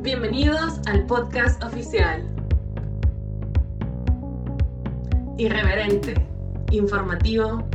[0.00, 2.22] Bienvenidos al podcast oficial.
[5.38, 6.14] Irreverente,
[6.70, 7.68] informativo,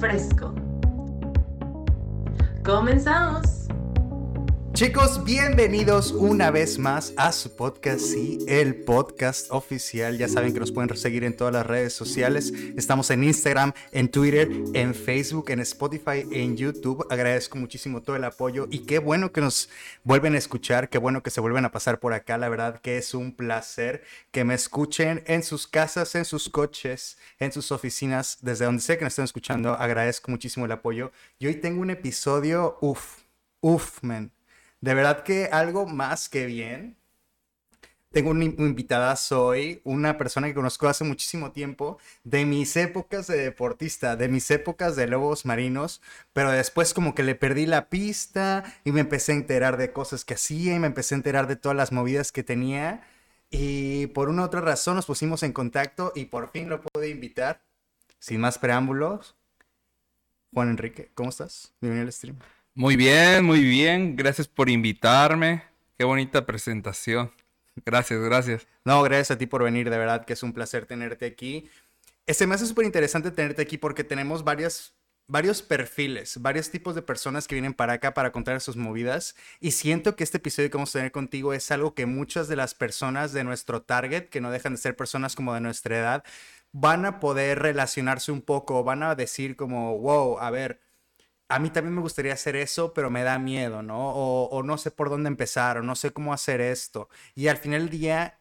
[0.00, 0.54] fresco.
[2.64, 3.61] Comenzamos.
[4.82, 10.18] Chicos, bienvenidos una vez más a su podcast, sí, el podcast oficial.
[10.18, 12.52] Ya saben que nos pueden seguir en todas las redes sociales.
[12.76, 17.06] Estamos en Instagram, en Twitter, en Facebook, en Spotify, en YouTube.
[17.10, 19.70] Agradezco muchísimo todo el apoyo y qué bueno que nos
[20.02, 22.36] vuelven a escuchar, qué bueno que se vuelven a pasar por acá.
[22.36, 27.18] La verdad que es un placer que me escuchen en sus casas, en sus coches,
[27.38, 29.74] en sus oficinas, desde donde sé que nos están escuchando.
[29.74, 31.12] Agradezco muchísimo el apoyo.
[31.38, 33.18] Y hoy tengo un episodio, uff,
[33.60, 34.32] uff, man
[34.82, 36.96] de verdad que algo más que bien.
[38.10, 43.38] Tengo una invitada, soy una persona que conozco hace muchísimo tiempo, de mis épocas de
[43.38, 46.02] deportista, de mis épocas de lobos marinos,
[46.34, 50.26] pero después como que le perdí la pista y me empecé a enterar de cosas
[50.26, 53.02] que hacía y me empecé a enterar de todas las movidas que tenía.
[53.50, 57.08] Y por una u otra razón nos pusimos en contacto y por fin lo pude
[57.08, 57.62] invitar.
[58.18, 59.36] Sin más preámbulos,
[60.52, 61.72] Juan Enrique, ¿cómo estás?
[61.80, 62.38] Bienvenido al stream.
[62.74, 64.16] Muy bien, muy bien.
[64.16, 65.62] Gracias por invitarme.
[65.98, 67.30] Qué bonita presentación.
[67.84, 68.66] Gracias, gracias.
[68.84, 71.68] No, gracias a ti por venir, de verdad que es un placer tenerte aquí.
[72.26, 74.94] Este me hace súper interesante tenerte aquí porque tenemos varias,
[75.28, 79.72] varios perfiles, varios tipos de personas que vienen para acá para contar sus movidas y
[79.72, 82.74] siento que este episodio que vamos a tener contigo es algo que muchas de las
[82.74, 86.24] personas de nuestro target, que no dejan de ser personas como de nuestra edad,
[86.72, 90.80] van a poder relacionarse un poco, van a decir como, wow, a ver,
[91.52, 94.10] a mí también me gustaría hacer eso, pero me da miedo, ¿no?
[94.14, 97.10] O, no sé por dónde empezar, o no sé cómo hacer esto.
[97.34, 98.40] Y al final del día,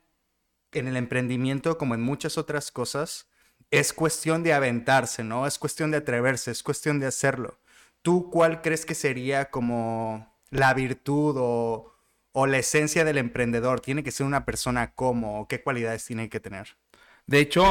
[0.71, 3.27] en el emprendimiento, como en muchas otras cosas,
[3.69, 5.45] es cuestión de aventarse, ¿no?
[5.45, 7.59] Es cuestión de atreverse, es cuestión de hacerlo.
[8.01, 11.93] ¿Tú cuál crees que sería como la virtud o,
[12.31, 13.81] o la esencia del emprendedor?
[13.81, 15.49] ¿Tiene que ser una persona como?
[15.49, 16.77] ¿Qué cualidades tiene que tener?
[17.27, 17.65] De hecho,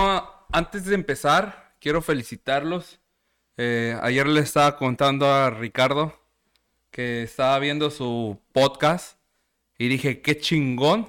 [0.53, 3.00] antes de empezar, quiero felicitarlos
[3.62, 6.19] eh, ayer le estaba contando a Ricardo
[6.91, 9.19] que estaba viendo su podcast
[9.76, 11.06] y dije, qué chingón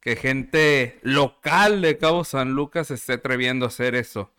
[0.00, 4.32] que gente local de Cabo San Lucas esté atreviendo a hacer eso.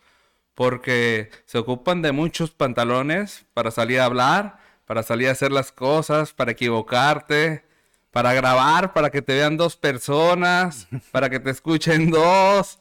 [0.55, 4.57] Porque se ocupan de muchos pantalones para salir a hablar,
[4.88, 7.63] para salir a hacer las cosas, para equivocarte,
[8.09, 12.80] para grabar, para que te vean dos personas, para que te escuchen dos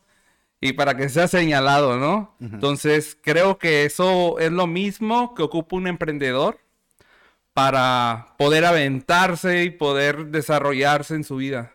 [0.60, 2.37] y para que sea señalado, ¿no?
[2.41, 6.60] Entonces, creo que eso es lo mismo que ocupa un emprendedor
[7.54, 11.75] para poder aventarse y poder desarrollarse en su vida.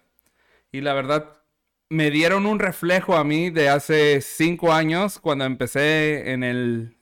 [0.72, 1.42] Y la verdad,
[1.90, 6.96] me dieron un reflejo a mí de hace cinco años cuando empecé en el,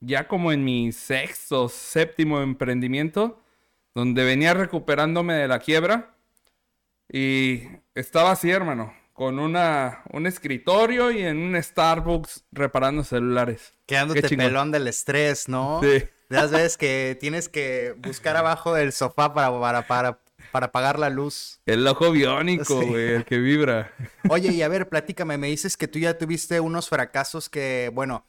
[0.00, 3.42] ya como en mi sexto, séptimo emprendimiento,
[3.94, 6.14] donde venía recuperándome de la quiebra.
[7.12, 7.62] Y
[7.94, 13.72] estaba así, hermano con una, un escritorio y en un Starbucks reparando celulares.
[13.86, 15.80] Quedándote pelón del estrés, ¿no?
[15.82, 16.04] Sí.
[16.28, 20.20] De las veces que tienes que buscar abajo del sofá para, para, para,
[20.52, 21.60] para apagar la luz.
[21.64, 23.90] El ojo biónico, güey, el que vibra.
[24.28, 28.26] Oye, y a ver, platícame, me dices que tú ya tuviste unos fracasos que, bueno,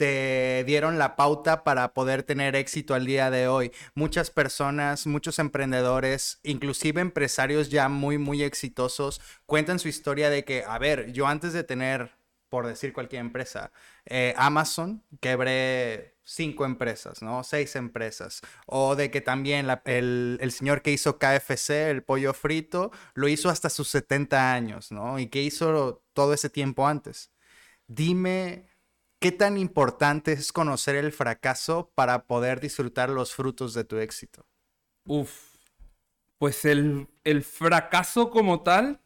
[0.00, 3.70] te dieron la pauta para poder tener éxito al día de hoy.
[3.94, 10.64] Muchas personas, muchos emprendedores, inclusive empresarios ya muy, muy exitosos, cuentan su historia de que,
[10.66, 12.12] a ver, yo antes de tener,
[12.48, 13.72] por decir cualquier empresa,
[14.06, 17.44] eh, Amazon, quebré cinco empresas, ¿no?
[17.44, 18.40] Seis empresas.
[18.64, 23.50] O de que también el, el, señor que hizo KFC, el pollo frito, lo hizo
[23.50, 25.18] hasta sus 70 años, ¿no?
[25.18, 27.30] Y que hizo todo ese tiempo antes.
[27.86, 28.69] Dime
[29.20, 34.46] ¿Qué tan importante es conocer el fracaso para poder disfrutar los frutos de tu éxito?
[35.04, 35.56] Uf,
[36.38, 37.06] pues el,
[37.42, 39.02] fracaso como tal,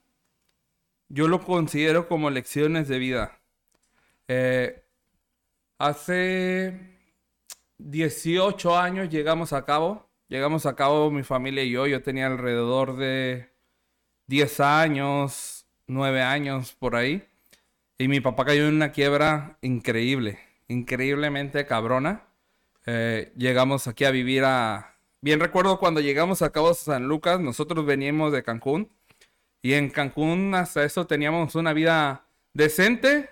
[1.08, 3.40] yo lo considero como lecciones de vida.
[4.28, 4.84] Eh,
[5.78, 7.00] hace
[7.78, 12.96] 18 años llegamos a cabo, llegamos a cabo mi familia y yo, yo tenía alrededor
[12.96, 13.52] de
[14.28, 17.26] 10 años, 9 años por ahí.
[17.96, 22.24] Y mi papá cayó en una quiebra increíble, increíblemente cabrona.
[22.86, 24.96] Eh, llegamos aquí a vivir a...
[25.20, 28.90] Bien recuerdo cuando llegamos a Cabo San Lucas, nosotros veníamos de Cancún.
[29.62, 33.30] Y en Cancún hasta eso teníamos una vida decente.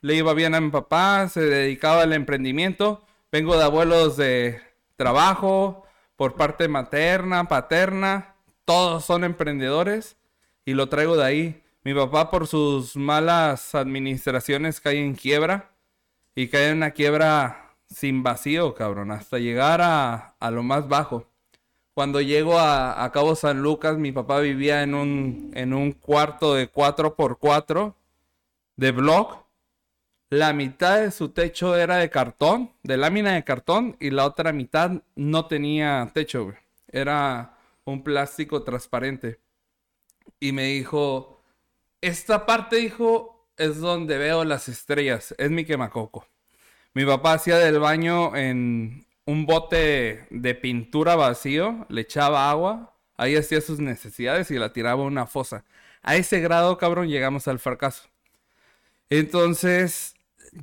[0.00, 3.04] Le iba bien a mi papá, se dedicaba al emprendimiento.
[3.32, 4.60] Vengo de abuelos de
[4.94, 8.36] trabajo, por parte materna, paterna.
[8.64, 10.16] Todos son emprendedores
[10.64, 11.62] y lo traigo de ahí.
[11.86, 15.70] Mi papá por sus malas administraciones cae en quiebra
[16.34, 21.30] y cae en una quiebra sin vacío, cabrón, hasta llegar a, lo más bajo.
[21.94, 26.72] Cuando llego a, Cabo San Lucas, mi papá vivía en un, en un cuarto de
[26.72, 27.94] 4x4
[28.74, 29.46] de block.
[30.28, 34.52] La mitad de su techo era de cartón, de lámina de cartón, y la otra
[34.52, 36.56] mitad no tenía techo, güey.
[36.88, 39.38] Era un plástico transparente.
[40.40, 41.35] Y me dijo,
[42.06, 46.26] esta parte, dijo, es donde veo las estrellas, es mi quemacoco.
[46.94, 53.36] Mi papá hacía del baño en un bote de pintura vacío, le echaba agua, ahí
[53.36, 55.64] hacía sus necesidades y la tiraba a una fosa.
[56.02, 58.08] A ese grado, cabrón, llegamos al fracaso.
[59.10, 60.14] Entonces,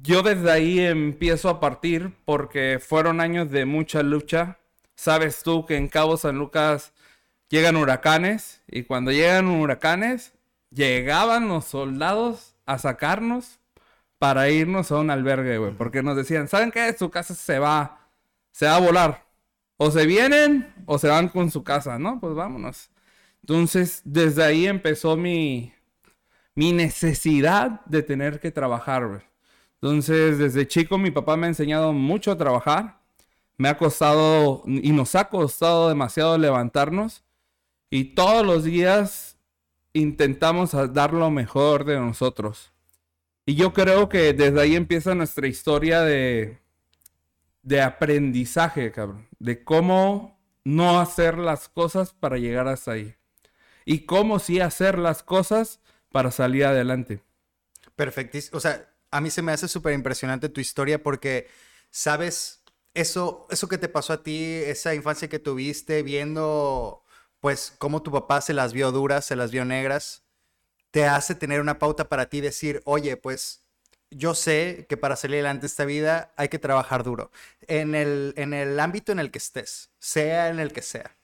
[0.02, 4.58] yo desde ahí empiezo a partir porque fueron años de mucha lucha.
[4.96, 6.94] Sabes tú que en Cabo San Lucas
[7.50, 10.33] llegan huracanes y cuando llegan huracanes,
[10.74, 13.60] llegaban los soldados a sacarnos
[14.20, 15.74] para irnos a un albergue, güey.
[15.74, 16.94] Porque nos decían, ¿saben qué?
[16.98, 18.08] Su casa se va,
[18.52, 19.26] se va a volar.
[19.78, 22.20] O se vienen o se van con su casa, ¿no?
[22.20, 22.90] Pues vámonos.
[23.42, 25.74] Entonces, desde ahí empezó mi,
[26.56, 29.22] mi necesidad de tener que trabajar, güey.
[29.82, 33.00] Entonces, desde chico mi papá me ha enseñado mucho a trabajar.
[33.58, 37.24] Me ha costado y nos ha costado demasiado levantarnos.
[37.90, 39.33] Y todos los días
[39.94, 42.72] intentamos dar lo mejor de nosotros.
[43.46, 46.60] Y yo creo que desde ahí empieza nuestra historia de,
[47.62, 49.28] de aprendizaje, cabrón.
[49.40, 53.16] De cómo no hacer las cosas para llegar hasta ahí.
[53.86, 55.82] Y cómo sí hacer las cosas
[56.12, 57.22] para salir adelante.
[57.96, 58.58] Perfectísimo.
[58.58, 61.48] O sea, a mí se me hace súper impresionante tu historia porque,
[61.92, 62.64] sabes,
[62.94, 67.03] eso, eso que te pasó a ti, esa infancia que tuviste viendo,
[67.44, 70.24] pues, cómo tu papá se las vio duras, se las vio negras,
[70.92, 73.66] te hace tener una pauta para ti decir, oye, pues,
[74.10, 77.32] yo sé que para salir adelante esta vida hay que trabajar duro.
[77.68, 81.18] En el, en el ámbito en el que estés, sea en el que sea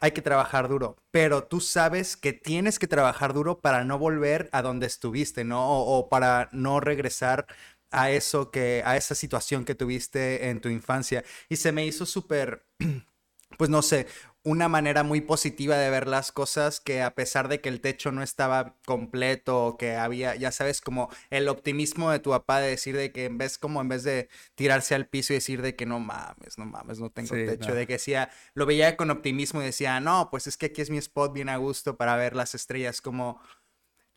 [0.00, 4.50] hay que trabajar duro, pero tú sabes que tienes que trabajar duro para no volver
[4.52, 5.80] a donde estuviste, ¿no?
[5.80, 7.46] O, para no regresar
[7.90, 11.24] a eso que, a esa situación que tuviste en tu infancia.
[11.48, 12.66] Y se me hizo súper,
[13.56, 14.06] pues no sé,
[14.44, 18.12] una manera muy positiva de ver las cosas que a pesar de que el techo
[18.12, 22.94] no estaba completo, que había, ya sabes, como el optimismo de tu papá de decir
[22.94, 25.86] de que en vez como en vez de tirarse al piso y decir de que
[25.86, 29.64] no mames, no mames, no tengo techo, de que decía, lo veía con optimismo y
[29.64, 32.54] decía, no, pues es que aquí es mi spot bien a gusto para ver las
[32.54, 33.40] estrellas, como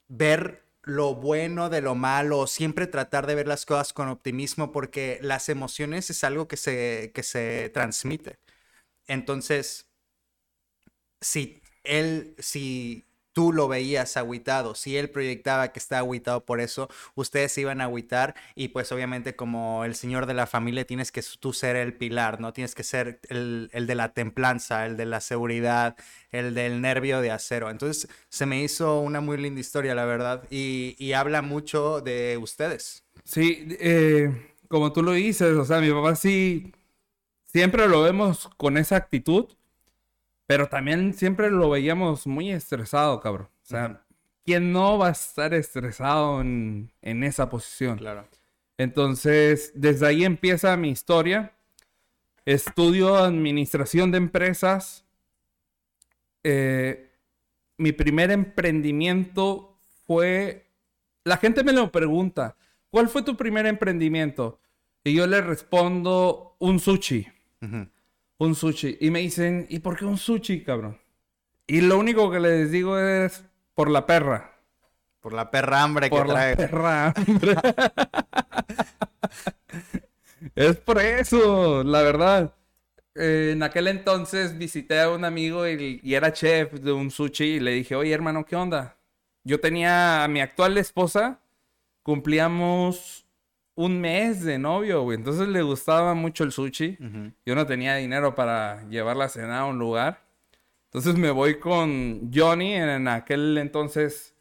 [0.09, 5.19] ver lo bueno de lo malo, siempre tratar de ver las cosas con optimismo porque
[5.21, 8.39] las emociones es algo que se, que se transmite.
[9.07, 9.86] Entonces,
[11.21, 16.89] si él, si tú lo veías agüitado, si él proyectaba que está agüitado por eso,
[17.13, 21.11] ustedes se iban a agüitar y pues obviamente como el señor de la familia tienes
[21.11, 22.51] que tú ser el pilar, ¿no?
[22.51, 25.95] Tienes que ser el, de la templanza, el de la seguridad,
[26.31, 27.69] el del nervio de acero.
[27.69, 33.03] Entonces se me hizo una muy linda historia, la verdad, y, habla mucho de ustedes.
[33.23, 36.73] Sí, eh, como tú lo dices, o sea, mi papá sí,
[37.45, 39.56] siempre lo vemos con esa actitud
[40.47, 43.49] pero también siempre lo veíamos muy estresado, cabrón.
[43.63, 44.01] O sea,
[44.45, 47.97] ¿quién no va a estar estresado en, esa posición?
[47.97, 48.25] Claro.
[48.77, 51.51] Entonces, desde ahí empieza mi historia.
[52.45, 55.05] Estudio administración de empresas.
[56.43, 57.11] Eh,
[57.77, 60.65] mi primer emprendimiento fue...
[61.25, 62.55] La gente me lo pregunta,
[62.89, 64.61] ¿cuál fue tu primer emprendimiento?
[65.03, 67.27] Y yo le respondo, un sushi
[68.37, 68.97] un sushi.
[69.01, 70.97] Y me dicen, ¿y por qué un sushi, cabrón?
[71.65, 74.53] Y lo único que les digo es por la perra.
[75.19, 76.55] Por la perra hambre por que trae.
[76.55, 77.55] Por la perra hambre.
[80.55, 82.53] es por eso, la verdad.
[83.15, 87.55] Eh, en aquel entonces visité a un amigo y, y, era chef de un sushi
[87.55, 88.95] y le dije, oye hermano, ¿qué onda?
[89.43, 91.39] Yo tenía a mi actual esposa,
[92.03, 93.26] cumplíamos
[93.77, 95.17] un mes de novio, güey.
[95.17, 96.97] Entonces le gustaba mucho el sushi.
[97.45, 100.25] Yo no tenía dinero para llevarla a cenar a un lugar.
[100.85, 104.33] Entonces me voy con Johnny, en aquel entonces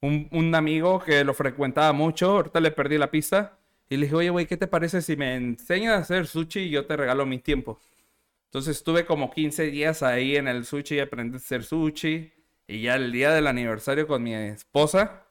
[0.00, 2.30] un, amigo que lo frecuentaba mucho.
[2.30, 3.58] Ahorita le perdí la pista.
[3.90, 6.70] Y le dije, oye, güey, ¿qué te parece si me enseñas a hacer sushi y
[6.70, 7.78] yo te regalo mi tiempo?
[8.46, 12.32] Entonces estuve como 15 días ahí en el sushi y aprendí a hacer sushi.
[12.66, 15.26] Y ya el día del aniversario con mi esposa,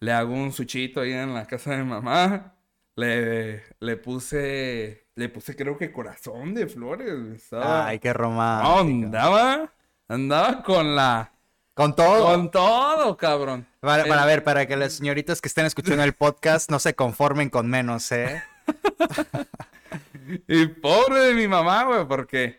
[0.00, 2.57] le hago un suchito ahí en la casa de mamá.
[2.98, 7.48] Le, le puse, le puse creo que corazón de flores.
[7.52, 9.06] Ay, qué romántico.
[9.06, 9.72] andaba,
[10.08, 11.32] andaba con la...
[11.74, 12.24] Con todo.
[12.24, 13.66] Con todo, cabrón.
[13.80, 17.50] Para, para ver, para que las señoritas que estén escuchando el podcast no se conformen
[17.50, 18.42] con menos, ¿eh?
[20.48, 22.58] y pobre de mi mamá, güey, porque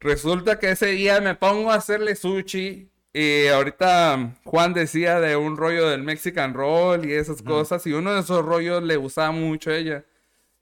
[0.00, 2.88] Resulta que ese día me pongo a hacerle sushi.
[3.12, 7.86] Y ahorita Juan decía de un rollo del Mexican Roll y esas cosas.
[7.86, 10.04] Y uno de esos rollos le gustaba mucho a ella.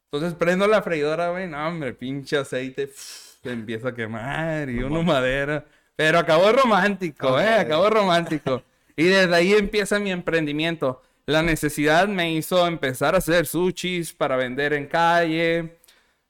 [0.04, 1.48] Entonces prendo la freidora, güey.
[1.48, 2.88] No, hombre, pinche aceite.
[2.94, 5.64] Se empieza a quemar y uno madera.
[5.96, 7.54] Pero acabó romántico, ¿eh?
[7.54, 8.62] Acabó romántico.
[8.96, 11.02] Y desde ahí empieza mi emprendimiento.
[11.26, 15.78] La necesidad me hizo empezar a hacer sushis para vender en calle.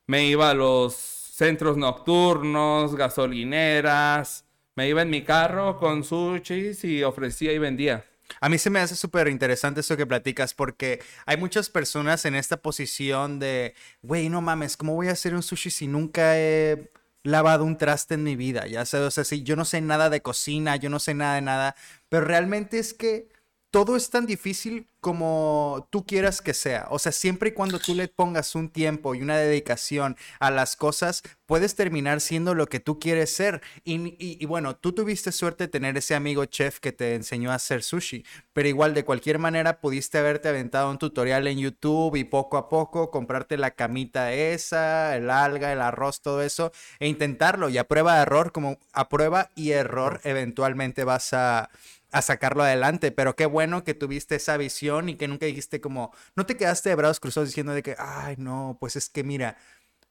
[0.06, 4.45] Me iba a los centros nocturnos, gasolineras.
[4.76, 8.04] Me iba en mi carro con sushis y ofrecía y vendía.
[8.42, 12.34] A mí se me hace súper interesante eso que platicas porque hay muchas personas en
[12.34, 16.90] esta posición de, güey, no mames, ¿cómo voy a hacer un sushi si nunca he
[17.22, 18.66] lavado un traste en mi vida?
[18.66, 21.36] Ya sé, o sea, si yo no sé nada de cocina, yo no sé nada
[21.36, 21.74] de nada,
[22.10, 23.28] pero realmente es que
[23.76, 26.86] todo es tan difícil como tú quieras que sea.
[26.88, 30.76] O sea, siempre y cuando tú le pongas un tiempo y una dedicación a las
[30.76, 33.60] cosas, puedes terminar siendo lo que tú quieres ser.
[33.84, 37.82] Y, bueno, tú tuviste suerte de tener ese amigo chef que te enseñó a hacer
[37.82, 42.56] sushi, pero igual de cualquier manera pudiste haberte aventado un tutorial en YouTube y poco
[42.56, 47.68] a poco comprarte la camita esa, el alga, el arroz, todo eso, e intentarlo.
[47.68, 51.68] Y a prueba de error, como a prueba y error, eventualmente vas a
[52.16, 56.12] a sacarlo adelante, pero qué bueno que tuviste esa visión y que nunca dijiste como,
[56.34, 59.58] no te quedaste de brazos cruzados diciendo de que, ay, no, pues es que mira,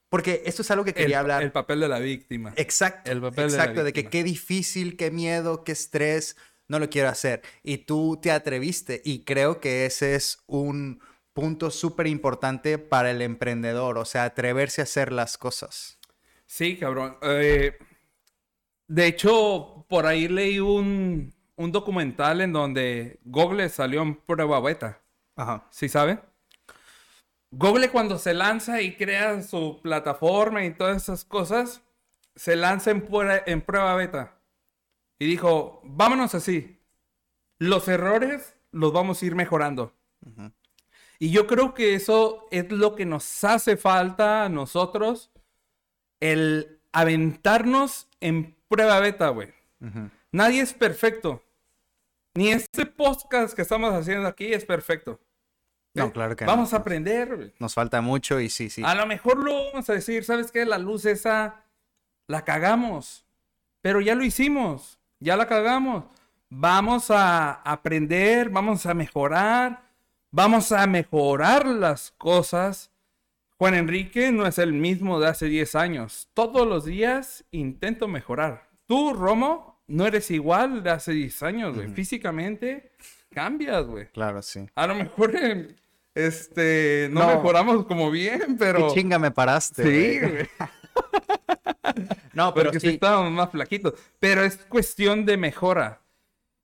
[0.09, 1.41] porque esto es algo que quería hablar.
[1.41, 2.53] El papel de la víctima.
[2.57, 3.11] Exacto.
[3.11, 7.41] El papel exacto, de, que qué difícil, qué miedo, qué estrés, no lo quiero hacer.
[7.63, 11.01] Y tú te atreviste y creo que ese es un
[11.33, 15.99] punto súper importante para el emprendedor, o sea, atreverse a hacer las cosas.
[16.45, 17.17] Sí, cabrón.
[17.23, 17.77] Eh,
[18.87, 25.01] de hecho, por ahí leí un, un documental en donde Google salió en prueba beta.
[25.35, 25.67] Ajá.
[25.69, 26.19] ¿Sí sabe?
[27.51, 31.81] Google cuando se lanza y crea su plataforma y todas esas cosas,
[32.35, 33.07] se lanza en,
[33.45, 34.37] en prueba beta.
[35.19, 36.81] Y dijo, vámonos así.
[37.57, 39.93] Los errores los vamos a ir mejorando.
[41.17, 45.31] Y yo creo que eso es lo que nos hace falta a nosotros,
[46.19, 49.53] el aventarnos en prueba beta, güey.
[50.31, 51.44] Nadie es perfecto.
[52.35, 55.21] Ni este podcast que estamos haciendo aquí es perfecto.
[55.93, 57.53] No, claro que Vamos a aprender.
[57.59, 58.83] Nos falta mucho y sí, sí.
[58.83, 60.65] A lo mejor lo vamos a decir, ¿sabes qué?
[60.65, 61.63] La luz esa
[62.27, 63.25] la cagamos.
[63.81, 64.99] Pero ya lo hicimos.
[65.21, 66.03] Ya la cagamos.
[66.49, 69.83] Vamos a aprender, vamos a mejorar,
[70.29, 72.91] vamos a mejorar las cosas.
[73.57, 76.29] Juan Enrique no es el mismo de hace 10 años.
[76.33, 78.69] Todos los días intento mejorar.
[78.85, 81.89] Tú, Romo, no eres igual de hace 10 años, güey.
[81.89, 82.91] Físicamente
[83.33, 84.07] cambias, güey.
[84.07, 84.65] Claro, sí.
[84.75, 85.33] A lo mejor
[86.15, 88.87] este no, mejoramos como bien, pero.
[88.87, 89.83] Qué chinga me paraste.
[89.83, 90.47] Sí, güey.
[92.33, 92.87] no, pero Porque sí.
[92.89, 93.93] estábamos más flaquitos.
[94.19, 96.01] Pero es cuestión de mejora.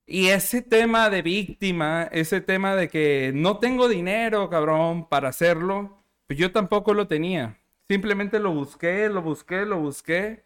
[0.05, 6.03] Y ese tema de víctima, ese tema de que no tengo dinero, cabrón, para hacerlo,
[6.27, 7.59] pues yo tampoco lo tenía.
[7.87, 10.43] Simplemente lo busqué, lo busqué, lo busqué.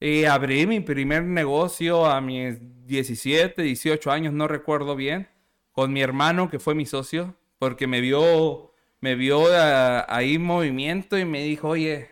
[0.00, 5.28] Y abrí mi primer negocio a mis 17, 18 años, no recuerdo bien,
[5.72, 10.42] con mi hermano que fue mi socio, porque me vio, me vio ah, ahí en
[10.42, 12.10] movimiento y me dijo, oye,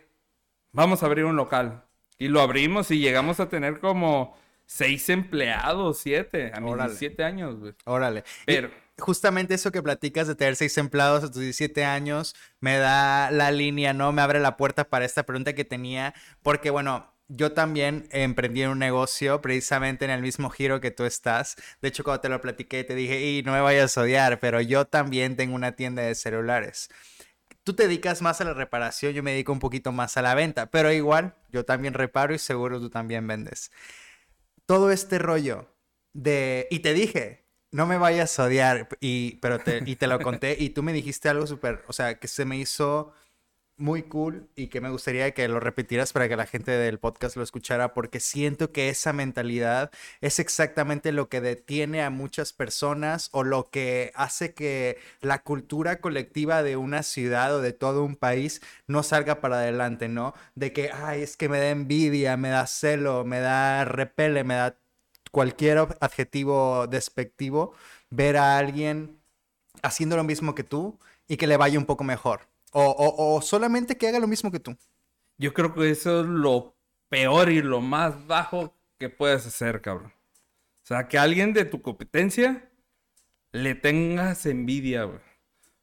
[0.72, 1.84] vamos a abrir un local.
[2.18, 7.56] Y lo abrimos y llegamos a tener como seis empleados, siete, a mis 17 años,
[7.86, 8.22] Órale.
[8.44, 8.70] Pero...
[8.98, 13.50] justamente eso que platicas de tener seis empleados a tus 17 años me da la
[13.50, 14.12] línea, ¿no?
[14.12, 18.78] Me abre la puerta para esta pregunta que tenía, porque bueno, yo también emprendí un
[18.78, 21.56] negocio precisamente en el mismo giro que tú estás.
[21.82, 24.60] De hecho, cuando te lo platiqué, te dije, y no me vayas a odiar, pero
[24.60, 26.88] yo también tengo una tienda de celulares.
[27.64, 30.34] Tú te dedicas más a la reparación, yo me dedico un poquito más a la
[30.34, 33.70] venta, pero igual, yo también reparo y seguro tú también vendes.
[34.66, 35.68] Todo este rollo
[36.14, 36.66] de...
[36.70, 40.56] Y te dije, no me vayas a odiar, y, pero te, y te lo conté
[40.58, 43.12] y tú me dijiste algo súper, o sea, que se me hizo
[43.78, 47.36] muy cool y que me gustaría que lo repitieras para que la gente del podcast
[47.36, 53.28] lo escuchara porque siento que esa mentalidad es exactamente lo que detiene a muchas personas
[53.32, 58.16] o lo que hace que la cultura colectiva de una ciudad o de todo un
[58.16, 60.34] país no salga para adelante, ¿no?
[60.54, 64.54] De que, ay, es que me da envidia, me da celo, me da repele, me
[64.54, 64.76] da
[65.30, 67.74] cualquier adjetivo despectivo
[68.10, 69.20] ver a alguien
[69.82, 72.48] haciendo lo mismo que tú y que le vaya un poco mejor.
[72.72, 74.76] O, solamente que haga lo mismo que tú.
[75.38, 76.76] Yo creo que eso es lo
[77.08, 80.12] peor y lo más bajo que puedes hacer, cabrón.
[80.82, 82.70] O sea, que alguien de tu competencia
[83.52, 85.20] le tengas envidia, güey.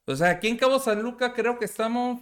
[0.05, 2.21] O sea, aquí en Cabo San Lucas creo que estamos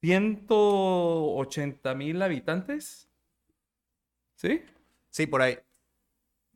[0.00, 3.08] 180 mil habitantes.
[4.36, 4.62] ¿Sí?
[5.10, 5.58] Sí, por ahí.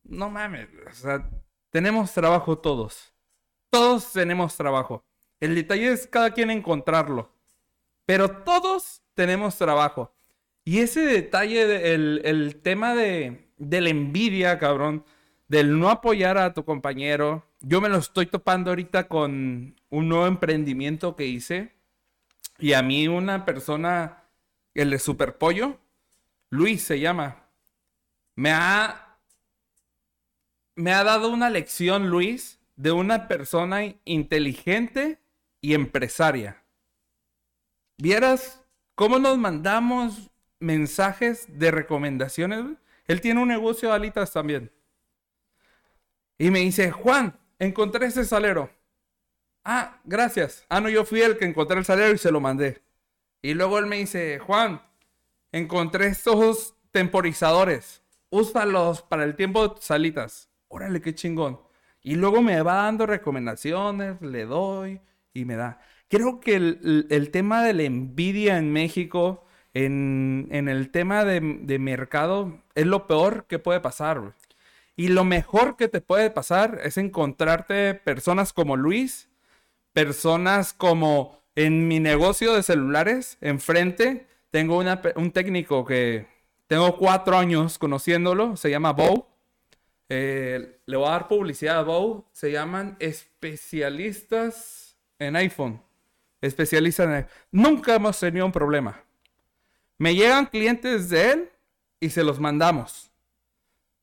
[0.05, 1.29] No mames, o sea,
[1.71, 3.13] tenemos trabajo todos.
[3.71, 5.05] Todos tenemos trabajo.
[5.43, 7.33] El detalle es cada quien encontrarlo.
[8.07, 10.15] Pero todos tenemos trabajo.
[10.65, 15.05] Y ese detalle, de- el, tema de, de la envidia, cabrón,
[15.49, 20.29] del no apoyar a tu compañero, yo me lo estoy topando ahorita con un nuevo
[20.29, 21.73] emprendimiento que hice.
[22.61, 24.23] Y a mí una persona,
[24.75, 25.81] el de Superpollo,
[26.51, 27.49] Luis se llama,
[28.37, 29.19] me ha,
[30.77, 35.19] me ha dado una lección, Luis, de una persona inteligente
[35.63, 36.63] y empresaria.
[37.97, 38.63] ¿Vieras
[38.95, 42.65] cómo nos mandamos mensajes de recomendaciones?
[43.07, 44.71] Él tiene un negocio de alitas también.
[46.37, 48.71] Y me dice, Juan, encontré ese salero.
[49.65, 50.67] Ah, gracias.
[50.69, 52.83] Ah, no, yo fui el que encontré el salero y se lo mandé.
[53.41, 54.83] Y luego él me dice, Juan,
[55.53, 58.03] encontré estos temporizadores.
[58.31, 60.49] Úsalos para el tiempo de tus alitas.
[60.67, 61.61] Órale, qué chingón.
[62.03, 65.01] Y luego me va dando recomendaciones, le doy
[65.35, 65.81] y me da.
[66.09, 71.41] Creo que el, el- tema de la envidia en México, en, en el tema de,
[71.63, 74.35] de mercado, es lo peor que puede pasar.
[74.97, 79.31] Y lo mejor que te puede pasar es encontrarte personas como Luis,
[79.93, 86.27] personas como en mi negocio de celulares, enfrente, tengo una un técnico que
[86.67, 89.27] tengo cuatro años conociéndolo, se llama Bow.
[90.09, 92.27] Eh, le voy a dar publicidad a Bow.
[92.33, 94.82] Se llaman especialistas
[95.27, 95.81] en iPhone.
[96.41, 97.31] Especialistas en iPhone.
[97.51, 99.03] Nunca hemos tenido un problema.
[99.99, 101.51] Me llegan clientes de él
[102.01, 103.11] y se los mandamos.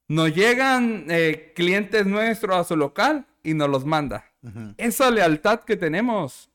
[0.07, 4.25] Nos llegan eh, clientes nuestros a su local y nos los manda.
[4.77, 6.49] Esa lealtad que tenemos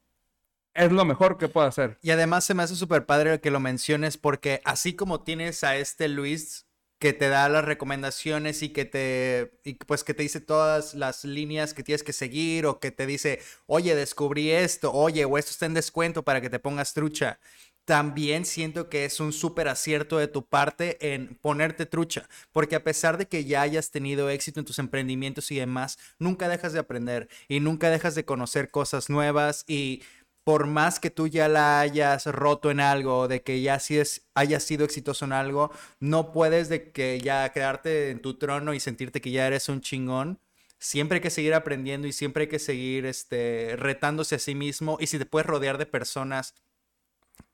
[0.73, 1.99] es lo mejor que puede hacer.
[2.03, 5.77] Y además se me hace súper padre que lo menciones porque así como tienes a
[5.77, 6.67] este Luis
[7.05, 11.27] que te da las recomendaciones y que te y pues que te dice todas las
[11.27, 15.51] líneas que tienes que seguir o que te dice, "Oye, descubrí esto, oye, o esto
[15.51, 17.39] está en descuento para que te pongas trucha."
[17.85, 22.83] También siento que es un súper acierto de tu parte en ponerte trucha, porque a
[22.85, 26.79] pesar de que ya hayas tenido éxito en tus emprendimientos y demás, nunca dejas de
[26.79, 30.03] aprender y nunca dejas de conocer cosas nuevas y
[30.45, 34.29] por más que tú ya la hayas roto en algo, de que ya sí es,
[34.35, 38.81] hayas sido exitoso en algo, no puedes de que ya quedarte en tu trono y
[38.81, 40.39] sentirte que ya eres un chingón.
[40.79, 44.99] Siempre hay que seguir aprendiendo y siempre hay que seguir este, retándose a sí mismo.
[45.01, 46.55] Y si te puedes rodear de personas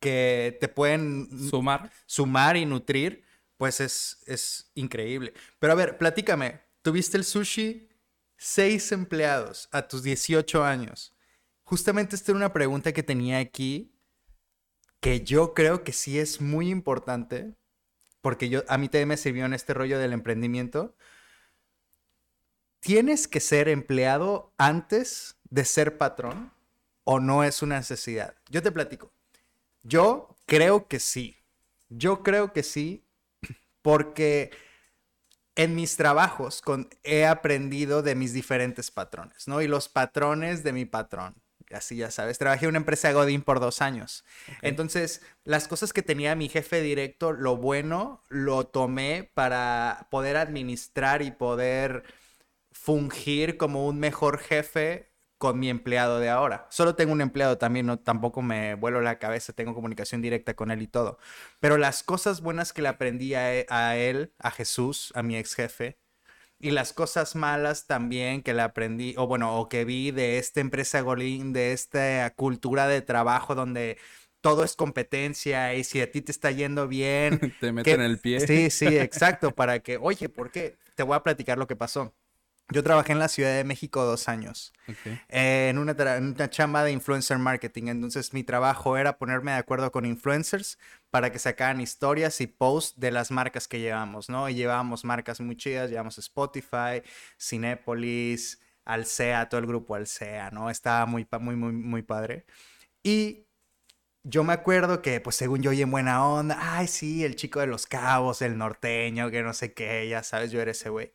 [0.01, 1.93] que te pueden Sumar.
[2.07, 3.25] sumar y nutrir,
[3.57, 5.33] pues es, es increíble.
[5.61, 7.89] Pero a ver, platícame, tuviste el sushi,
[8.37, 11.15] seis empleados a tus 18 años.
[11.71, 13.95] Justamente esta era una pregunta que tenía aquí,
[14.99, 17.55] que yo creo que sí es muy importante,
[18.21, 20.97] porque yo, a mí también me sirvió en este rollo del emprendimiento.
[22.81, 26.53] ¿Tienes que ser empleado antes de ser patrón
[27.05, 28.35] o no es una necesidad?
[28.49, 29.13] Yo te platico.
[29.85, 31.37] Yo creo que sí.
[31.89, 33.07] Yo creo que sí,
[33.81, 34.51] porque
[35.55, 39.63] en mis trabajos con, he aprendido de mis diferentes patrones, ¿no?
[39.63, 41.40] Y los patrones de mi patrón.
[41.73, 44.25] Así ya sabes, trabajé en una empresa de Godín por dos años.
[44.63, 51.23] Entonces, las cosas que tenía mi jefe directo, lo bueno, lo tomé para poder administrar
[51.23, 52.05] y poder
[52.73, 56.67] fungir como un mejor jefe con mi empleado de ahora.
[56.71, 60.71] Solo tengo un empleado también, no tampoco me vuelo la cabeza, tengo comunicación directa con
[60.71, 61.19] él y todo.
[61.61, 65.37] Pero las cosas buenas que le aprendí a e- a él, a Jesús, a mi
[65.37, 66.00] ex jefe,
[66.61, 70.61] y las cosas malas también que le aprendí, o bueno, o que vi de esta
[70.61, 73.99] empresa Golín, de esta cultura de trabajo donde
[74.41, 78.19] todo es competencia y si a ti te está yendo bien, Te que- meten el
[78.21, 78.47] pie.
[78.47, 80.79] Sí, sí, exacto, para que, oye, ¿por qué?
[80.95, 82.15] Te voy a platicar lo que pasó.
[82.73, 84.73] Yo trabajé en la Ciudad de México dos años
[85.29, 87.89] eh, en, una, en una chamba de influencer marketing.
[87.89, 90.79] Entonces mi trabajo era ponerme de acuerdo con influencers
[91.11, 94.49] para que sacaran historias y posts de las marcas que llevamos, ¿no?
[94.49, 97.03] Y llevábamos marcas muy chidas, llevamos Spotify,
[97.39, 100.71] Cinépolis, Alsea, todo el grupo Alsea, ¿no?
[100.71, 102.47] Estaba muy, muy, muy, muy padre.
[103.03, 103.47] Y
[104.23, 107.61] yo me acuerdo que, pues según yo, y en buena onda, ay, sí, el chico
[107.61, 111.13] de los cabos, el norteño, que no sé qué, ya sabes, yo era ese güey.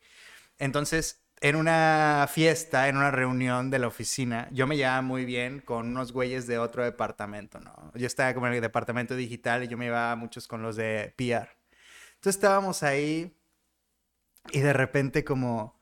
[0.58, 5.60] Entonces, en una fiesta, en una reunión de la oficina, yo me llevaba muy bien
[5.60, 7.92] con unos güeyes de otro departamento, ¿no?
[7.94, 11.12] Yo estaba como en el departamento digital y yo me llevaba muchos con los de
[11.16, 11.48] PR.
[12.16, 13.32] Entonces estábamos ahí
[14.52, 15.80] y de repente como,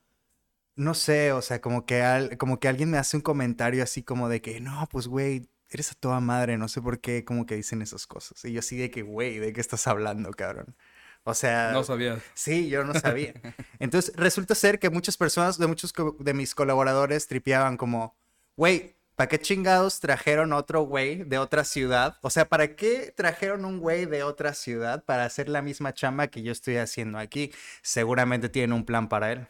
[0.77, 4.03] no sé, o sea, como que, al- como que alguien me hace un comentario así
[4.05, 7.47] como de que, no, pues güey, eres a toda madre, no sé por qué, como
[7.47, 8.45] que dicen esas cosas.
[8.47, 10.77] Y yo así de que, güey, ¿de qué estás hablando, cabrón?
[11.25, 12.23] O sea, No sabías.
[12.35, 13.35] Sí, yo no sabía.
[13.79, 18.15] Entonces, resulta ser que muchas personas, de muchos de mis colaboradores, tripeaban como,
[18.57, 22.19] güey, ¿para qué chingados trajeron otro güey de otra ciudad?
[22.21, 26.27] O sea, ¿para qué trajeron un güey de otra ciudad para hacer la misma chamba
[26.29, 27.53] que yo estoy haciendo aquí?
[27.83, 29.49] Seguramente tienen un plan para él.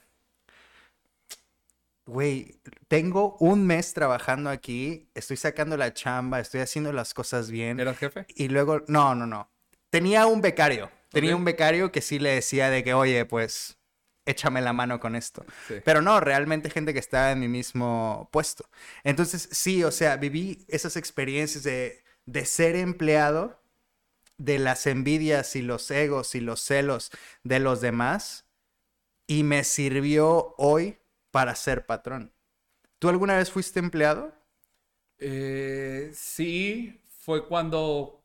[2.07, 7.81] Güey, tengo un mes trabajando aquí, estoy sacando la chamba, estoy haciendo las cosas bien.
[7.81, 8.27] ¿Eras jefe?
[8.37, 9.51] Y luego, no, no, no.
[9.89, 10.91] Tenía un becario.
[11.14, 13.79] Tenía un becario que sí le decía de que, oye, pues,
[14.27, 15.44] échame la mano con esto.
[15.68, 15.77] Sí.
[15.85, 18.68] Pero no, realmente gente que estaba en mi mismo puesto.
[19.03, 23.61] Entonces, sí, o sea, viví esas experiencias de, de ser empleado,
[24.37, 27.11] de las envidias y los egos y los celos
[27.44, 28.46] de los demás,
[29.27, 30.98] y me sirvió hoy
[31.31, 32.33] para ser patrón.
[32.98, 34.33] ¿Tú alguna vez fuiste empleado?
[35.18, 38.24] Eh, sí, fue cuando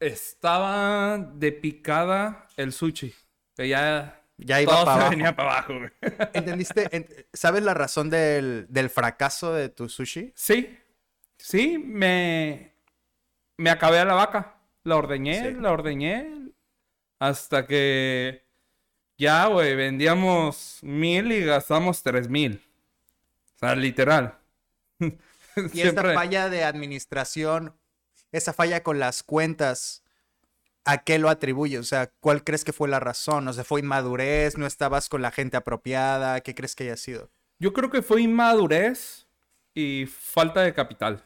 [0.00, 3.14] estaba de picada el sushi.
[3.54, 5.10] Que ya Ya iba todo para se abajo.
[5.10, 5.90] venía para abajo, güey.
[6.34, 6.88] ¿Entendiste?
[6.94, 10.32] En- ¿Sabes la razón del, del fracaso de tu sushi?
[10.34, 10.78] Sí,
[11.38, 12.72] sí, me,
[13.56, 14.54] me acabé a la vaca.
[14.84, 15.56] La ordeñé, Sí.
[15.60, 16.50] la ordeñé.
[17.18, 18.44] Hasta que
[19.18, 22.62] ya, güey, vendíamos mil y gastamos tres mil.
[23.54, 24.38] O sea, literal.
[25.72, 27.74] Y esta falla de administración,
[28.32, 30.02] esa falla con las cuentas,
[30.84, 31.80] ¿a qué lo atribuyes?
[31.80, 33.48] O sea, ¿cuál crees que fue la razón?
[33.48, 34.56] O sea, ¿fue inmadurez?
[34.56, 36.40] ¿No estabas con la gente apropiada?
[36.40, 37.30] ¿Qué crees que haya sido?
[37.58, 39.26] Yo creo que fue inmadurez
[39.74, 41.24] y falta de capital.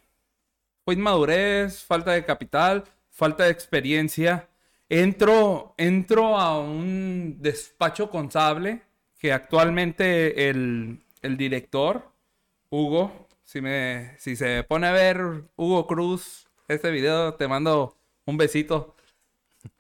[0.84, 4.48] Fue inmadurez, falta de capital, falta de experiencia.
[4.88, 8.82] Entro, entro a un despacho contable
[9.18, 12.10] que actualmente el, el director,
[12.70, 18.36] Hugo, si, me, si se pone a ver Hugo Cruz, este video, te mando un
[18.36, 18.94] besito.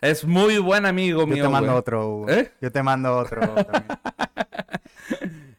[0.00, 1.44] Es muy buen amigo Yo mío.
[1.44, 1.78] te mando güey.
[1.78, 2.08] otro.
[2.08, 2.28] Hugo.
[2.30, 2.52] ¿Eh?
[2.60, 3.40] Yo te mando otro.
[3.40, 3.84] también.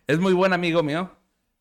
[0.07, 1.09] Es muy buen amigo mío.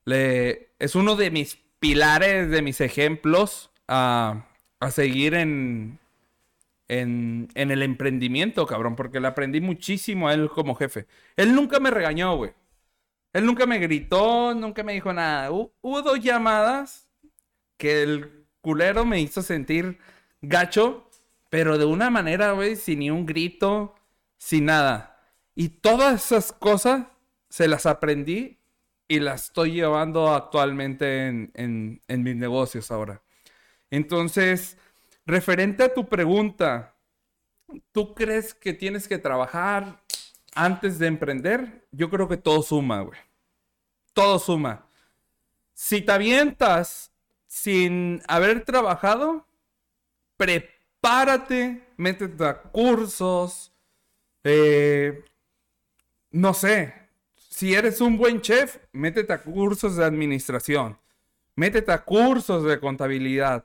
[0.04, 0.72] Le...
[0.78, 4.46] Es uno de mis pilares, de mis ejemplos a,
[4.80, 5.98] a seguir en,
[6.88, 8.96] en, en el emprendimiento, cabrón.
[8.96, 11.06] Porque le aprendí muchísimo a él como jefe.
[11.36, 12.52] Él nunca me regañó, güey.
[13.32, 15.50] Él nunca me gritó, nunca me dijo nada.
[15.50, 17.08] Hu- hubo dos llamadas
[17.76, 19.98] que el culero me hizo sentir
[20.42, 21.08] gacho,
[21.48, 23.94] pero de una manera, güey, sin ni un grito,
[24.38, 25.20] sin nada.
[25.54, 27.06] Y todas esas cosas
[27.48, 28.58] se las aprendí
[29.08, 33.22] y las estoy llevando actualmente en, en- mis negocios ahora.
[33.90, 34.76] Entonces,
[35.26, 36.94] referente a tu pregunta,
[37.92, 40.02] ¿tú crees que tienes que trabajar
[40.54, 41.86] antes de emprender?
[41.92, 43.18] Yo creo que todo suma, güey.
[44.12, 44.86] Todo suma.
[45.74, 47.09] Si te avientas
[47.50, 49.44] sin haber trabajado,
[50.36, 53.72] prepárate, métete a cursos,
[54.44, 55.24] eh,
[56.30, 56.94] no sé,
[57.34, 60.96] si eres un buen chef, métete a cursos de administración,
[61.56, 63.64] métete a cursos de contabilidad.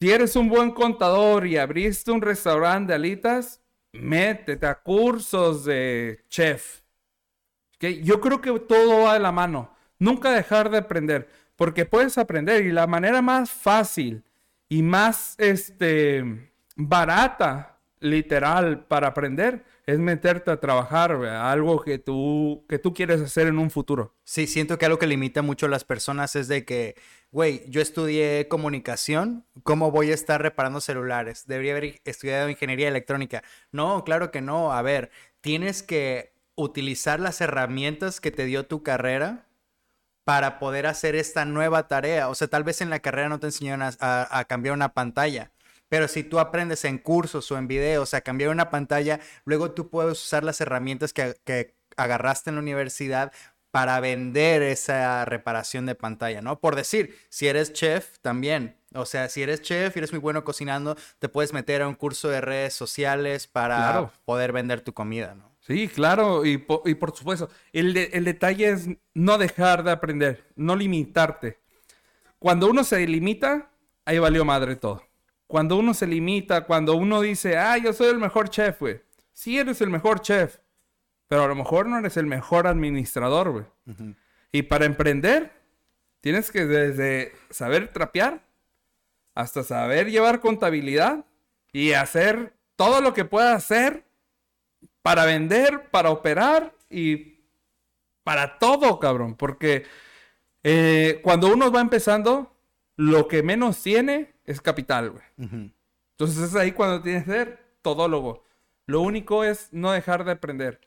[0.00, 3.60] Si eres un buen contador y abriste un restaurante de alitas,
[3.90, 6.82] métete a cursos de chef.
[7.74, 7.84] ¿Ok?
[8.04, 9.74] Yo creo que todo va de la mano.
[9.98, 11.28] Nunca dejar de aprender,
[11.62, 14.24] porque puedes aprender y la manera más fácil
[14.68, 22.80] y más este barata, literal, para aprender es meterte a trabajar, algo que tú que
[22.80, 24.16] tú quieres hacer en un futuro.
[24.24, 26.96] Sí, siento que algo que limita mucho a las personas es de que,
[27.30, 31.46] güey, yo estudié comunicación, ¿cómo voy a estar reparando celulares?
[31.46, 33.44] Debería haber estudiado ingeniería electrónica.
[33.70, 34.72] No, claro que no.
[34.72, 39.46] A ver, tienes que utilizar las herramientas que te dio tu carrera
[40.24, 42.28] para poder hacer esta nueva tarea.
[42.28, 44.94] O sea, tal vez en la carrera no te enseñaron a, a- a cambiar una
[44.94, 45.50] pantalla,
[45.88, 49.90] pero si tú aprendes en cursos o en videos a cambiar una pantalla, luego tú
[49.90, 53.32] puedes usar las herramientas que, que agarraste en la universidad
[53.70, 56.60] para vender esa reparación de pantalla, ¿no?
[56.60, 58.76] Por decir, si eres chef también.
[58.94, 61.94] O sea, si eres chef y eres muy bueno cocinando, te puedes meter a un
[61.94, 64.12] curso de redes sociales para Claro.
[64.26, 65.51] poder vender tu comida, ¿no?
[65.64, 69.92] Sí, claro, y, po- y por supuesto, el, de- el detalle es no dejar de
[69.92, 71.58] aprender, no limitarte.
[72.40, 73.70] Cuando uno se limita,
[74.04, 75.02] ahí valió madre todo.
[75.46, 79.00] Cuando uno se limita, cuando uno dice, ah, yo soy el mejor chef, güey.
[79.32, 80.58] Sí eres el mejor chef,
[81.28, 83.64] pero a lo mejor no eres el mejor administrador, güey.
[84.50, 85.52] Y para emprender,
[86.20, 88.42] tienes que desde saber trapear
[89.34, 91.24] hasta saber llevar contabilidad
[91.72, 94.04] y hacer todo lo que puedas hacer
[95.02, 97.40] para vender, para operar y
[98.24, 99.34] para todo, cabrón.
[99.34, 99.84] Porque
[100.62, 102.54] eh, cuando uno va empezando,
[102.96, 105.24] lo que menos tiene es capital, güey.
[105.38, 105.70] Ujú.
[106.12, 108.44] Entonces es ahí cuando tienes que ser todólogo.
[108.86, 110.80] Lo único es no dejar de aprender.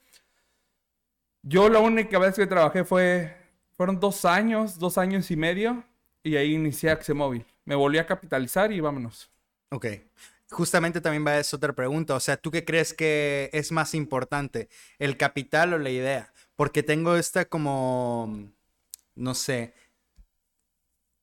[1.42, 3.36] Yo la única vez que trabajé fue,
[3.74, 5.84] fueron dos años, dos años y medio,
[6.24, 7.46] y ahí inicié Axemóvil.
[7.66, 9.30] Me volví a capitalizar y vámonos.
[9.70, 9.86] Ok.
[10.56, 12.16] Justamente también va a esa otra pregunta.
[12.16, 14.70] O sea, ¿tú qué crees que es más importante?
[15.00, 16.32] ¿El capital o la idea?
[16.56, 18.54] Porque tengo esta como,
[19.16, 19.74] no sé,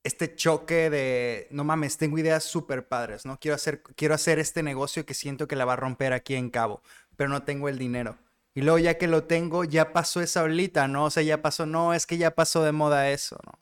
[0.03, 3.39] este choque de, no mames, tengo ideas súper padres, ¿no?
[3.41, 6.51] Quiero hacer, quiero hacer este negocio que siento que la va a romper aquí en
[6.51, 6.83] Cabo,
[7.17, 8.19] pero no tengo el dinero.
[8.55, 11.07] Y luego ya que lo tengo, ya pasó esa olita, ¿no?
[11.07, 13.62] O sea, ya pasó, no, es que ya pasó de moda eso, ¿no?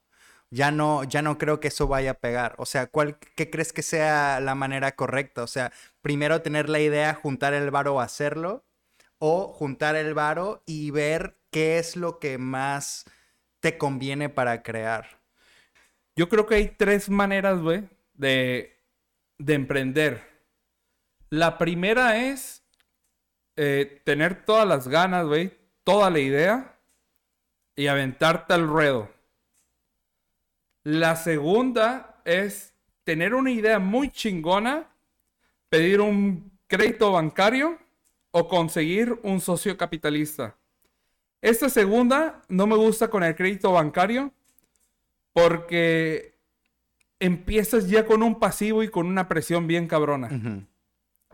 [0.52, 2.54] Ya no, ya no creo que eso vaya a pegar.
[2.58, 5.44] O sea, ¿cuál, ¿qué crees que sea la manera correcta?
[5.44, 8.64] O sea, primero tener la idea, juntar el varo hacerlo,
[9.18, 13.04] o juntar el varo y ver qué es lo que más
[13.60, 15.20] te conviene para crear.
[16.16, 18.76] Yo creo que hay tres maneras, güey, de,
[19.38, 20.22] de emprender.
[21.30, 22.64] La primera es
[23.56, 25.52] eh, tener todas las ganas, güey,
[25.84, 26.78] toda la idea
[27.76, 29.10] y aventarte al ruedo.
[30.82, 34.88] La segunda es tener una idea muy chingona,
[35.68, 37.78] pedir un crédito bancario
[38.30, 40.56] o conseguir un socio capitalista.
[41.42, 44.32] Esta segunda no me gusta con el crédito bancario
[45.32, 46.38] porque
[47.18, 50.66] empiezas ya con un pasivo y con una presión bien cabrona.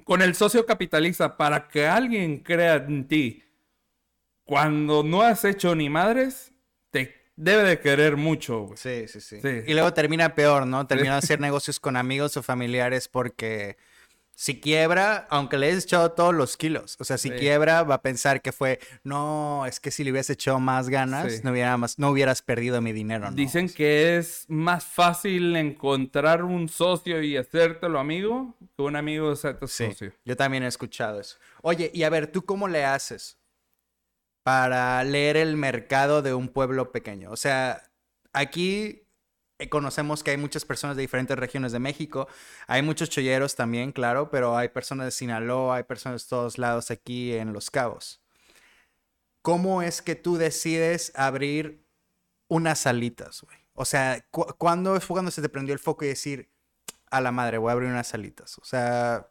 [0.04, 3.42] Con el socio capitalista, para que alguien crea en ti,
[4.44, 6.52] cuando no has hecho ni madres,
[7.36, 8.70] debe de querer mucho.
[8.74, 10.86] Sí, sí, sí, sí, Y luego termina peor, ¿no?
[10.86, 13.76] Termina de hacer negocios con amigos o familiares porque
[14.38, 18.02] si quiebra, aunque le hayas echado todos los kilos, o sea, si quiebra, va a
[18.02, 21.98] pensar que fue, no, es que si le hubieras echado más ganas, no, hubiera más,
[21.98, 23.30] no hubieras perdido mi dinero.
[23.30, 23.34] ¿no?
[23.34, 29.58] Dicen que es más fácil encontrar un socio y hacértelo amigo que un amigo ser
[29.58, 30.12] tu socio.
[30.26, 31.38] Yo también he escuchado eso.
[31.62, 33.38] Oye, y a ver, ¿tú cómo le haces
[34.46, 37.32] para leer el mercado de un pueblo pequeño?
[37.32, 37.82] O sea,
[38.32, 39.02] aquí
[39.58, 42.28] eh, conocemos que hay muchas personas de diferentes regiones de México.
[42.68, 46.92] Hay muchos cholleros también, claro, pero hay personas de Sinaloa, hay personas de todos lados
[46.92, 48.22] aquí en Los Cabos.
[49.42, 51.84] ¿Cómo es que tú decides abrir
[52.46, 53.58] unas salitas, güey?
[53.74, 56.52] O sea, ¿cuándo fue cuando se te prendió el foco y decir,
[57.10, 58.58] a la madre, voy a abrir unas salitas?
[58.58, 59.28] O sea...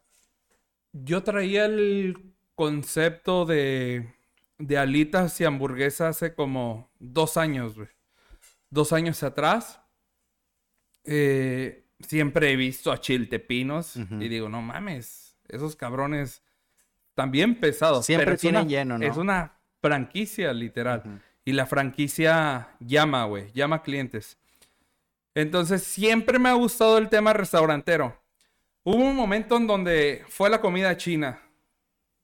[0.92, 4.15] Yo traía el concepto de,
[4.58, 7.88] de alitas y hamburguesas hace como dos años, güey.
[8.70, 9.80] Dos años atrás
[11.04, 16.42] eh, siempre he visto a Chiltepinos y digo, no mames, esos cabrones
[17.14, 18.06] también pesados.
[18.06, 19.06] Siempre tienen lleno, ¿no?
[19.06, 21.22] Es una franquicia, literal.
[21.44, 24.36] Y la franquicia llama, güey, llama clientes.
[25.34, 28.20] Entonces, siempre me ha gustado el tema restaurantero.
[28.82, 31.40] Hubo un momento en donde fue la comida china.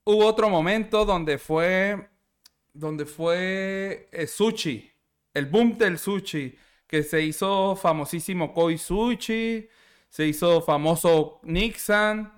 [0.03, 2.09] Hubo otro momento donde fue,
[2.73, 4.91] donde fue eh, sushi,
[5.33, 6.57] el boom del sushi
[6.87, 9.67] que se hizo famosísimo Koi Sushi,
[10.09, 12.31] se hizo famoso Nixon,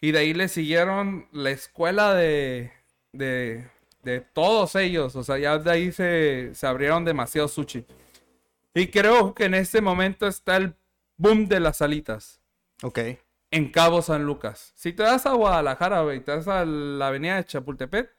[0.00, 2.72] y de ahí le siguieron la escuela de,
[3.12, 3.68] de,
[4.02, 7.86] de todos ellos, o sea, ya de ahí se, se abrieron demasiados sushi.
[8.74, 10.74] Y creo que en este momento está el
[11.16, 12.40] boom de las salitas.
[12.82, 12.98] Ok.
[13.50, 14.72] En Cabo San Lucas.
[14.74, 18.10] Si te das a Guadalajara, güey, te das a la avenida de Chapultepec,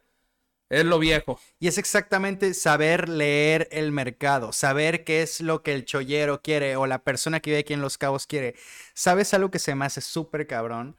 [0.73, 1.39] es lo viejo.
[1.59, 6.75] Y es exactamente saber leer el mercado, saber qué es lo que el chollero quiere
[6.75, 8.55] o la persona que vive aquí en Los Cabos quiere.
[8.93, 10.97] ¿Sabes algo que se me hace súper cabrón?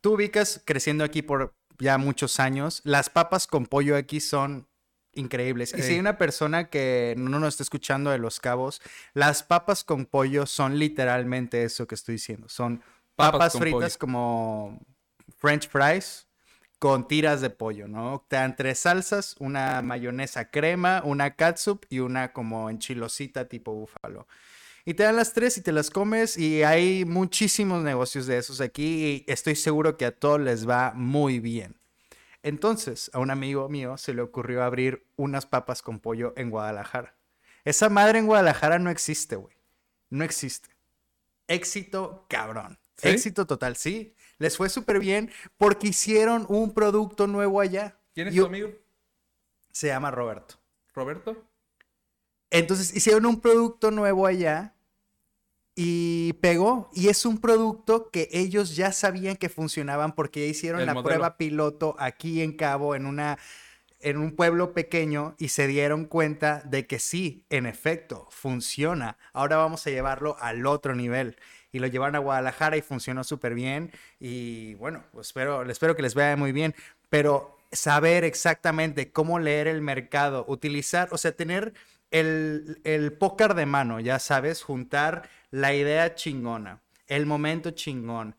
[0.00, 4.68] Tú ubicas creciendo aquí por ya muchos años, las papas con pollo aquí son
[5.12, 5.74] increíbles.
[5.76, 8.80] Y si hay una persona que no nos está escuchando de Los Cabos,
[9.12, 12.48] las papas con pollo son literalmente eso que estoy diciendo.
[12.48, 12.82] Son
[13.16, 14.78] papas, fritas como
[15.38, 16.25] French fries
[16.86, 18.24] con tiras de pollo, ¿no?
[18.28, 24.28] Te dan tres salsas, una mayonesa crema, una catsup y una como enchilosita tipo búfalo.
[24.84, 28.60] Y te dan las tres y te las comes y hay muchísimos negocios de esos
[28.60, 31.74] aquí y estoy seguro que a todos les va muy bien.
[32.44, 37.16] Entonces, a un amigo mío se le ocurrió abrir unas papas con pollo en Guadalajara.
[37.64, 39.56] Esa madre en Guadalajara no existe, güey.
[40.08, 40.68] No existe.
[41.48, 42.78] Éxito cabrón.
[43.02, 47.98] Éxito total, sí les fue súper bien porque hicieron un producto nuevo allá.
[48.14, 48.70] ¿Quién es tu amigo?
[49.70, 50.56] Se llama Roberto.
[50.94, 51.36] ¿Roberto?
[52.50, 54.74] Entonces hicieron un producto nuevo allá
[55.74, 56.90] y pegó.
[56.94, 61.36] Y es un producto que ellos ya sabían que funcionaban porque ya hicieron la prueba
[61.36, 63.38] piloto aquí en Cabo, en una
[64.00, 69.16] en un pueblo pequeño y se dieron cuenta de que sí, en efecto, funciona.
[69.32, 71.36] Ahora vamos a llevarlo al otro nivel
[71.76, 73.92] y lo llevaron a Guadalajara y funcionó súper bien.
[74.18, 76.74] Y bueno, espero, espero que les vaya muy bien.
[77.10, 81.74] Pero saber exactamente cómo leer el mercado, utilizar, o sea, tener
[82.10, 88.36] el, el póker de mano, ya sabes, juntar la idea chingona, el momento chingón,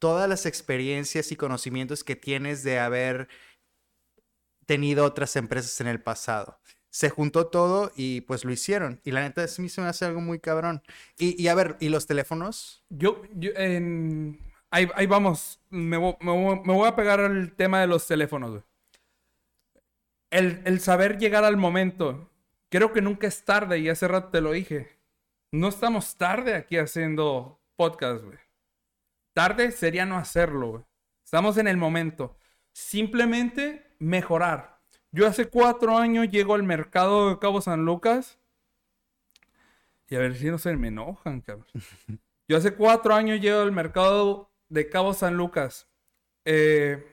[0.00, 3.28] todas las experiencias y conocimientos que tienes de haber
[4.66, 6.58] tenido otras empresas en el pasado.
[6.94, 9.00] Se juntó todo y pues lo hicieron.
[9.02, 10.80] Y la neta, es mí se me hace algo muy cabrón.
[11.18, 12.84] Y, a ver, ¿y los teléfonos?
[12.88, 14.38] Yo, yo en...
[14.70, 15.60] Ahí, ahí vamos.
[15.70, 18.62] Me, me voy a pegar al tema de los teléfonos, güey.
[20.30, 22.30] El, el saber llegar al momento.
[22.68, 24.96] Creo que nunca es tarde y hace rato te lo dije.
[25.50, 28.38] No estamos tarde aquí haciendo podcast, güey.
[29.32, 30.84] Tarde sería no hacerlo, güey.
[31.24, 32.36] Estamos en el momento.
[32.72, 34.73] Simplemente mejorar.
[35.14, 38.36] Yo hace cuatro años llego al mercado de Cabo San Lucas.
[40.08, 41.68] Y a ver si no se me enojan, cabrón.
[42.48, 45.86] Yo hace cuatro años llego al mercado de Cabo San Lucas.
[46.44, 47.06] Eh,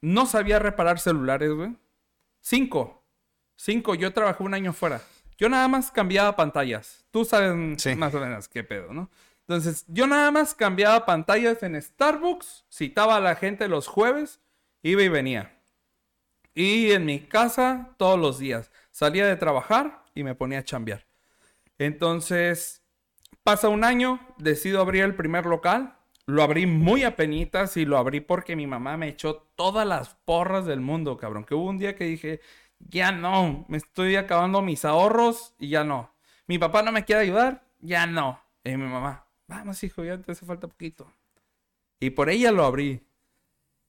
[0.00, 1.76] no sabía reparar celulares, güey.
[2.40, 3.04] Cinco.
[3.54, 3.94] Cinco.
[3.94, 5.02] Yo trabajé un año fuera.
[5.36, 7.04] Yo nada más cambiaba pantallas.
[7.10, 7.94] Tú sabes Sí.
[7.96, 9.10] más o menos qué pedo, ¿no?
[9.40, 14.40] Entonces, yo nada más cambiaba pantallas en Starbucks, citaba a la gente los jueves,
[14.82, 15.60] iba y venía.
[16.54, 18.70] Y en mi casa todos los días.
[18.90, 21.06] Salía de trabajar y me ponía a chambear.
[21.78, 22.82] Entonces,
[23.42, 25.96] pasa un año, decido abrir el primer local.
[26.26, 30.14] Lo abrí muy a penitas y lo abrí porque mi mamá me echó todas las
[30.24, 31.44] porras del mundo, cabrón.
[31.44, 32.40] Que hubo un día que dije,
[32.78, 36.14] ya no, me estoy acabando mis ahorros y ya no.
[36.46, 38.40] Mi papá no me quiere ayudar, ya no.
[38.64, 41.12] Y mi mamá, vamos hijo, ya te hace falta poquito.
[41.98, 43.00] Y por ella lo abrí.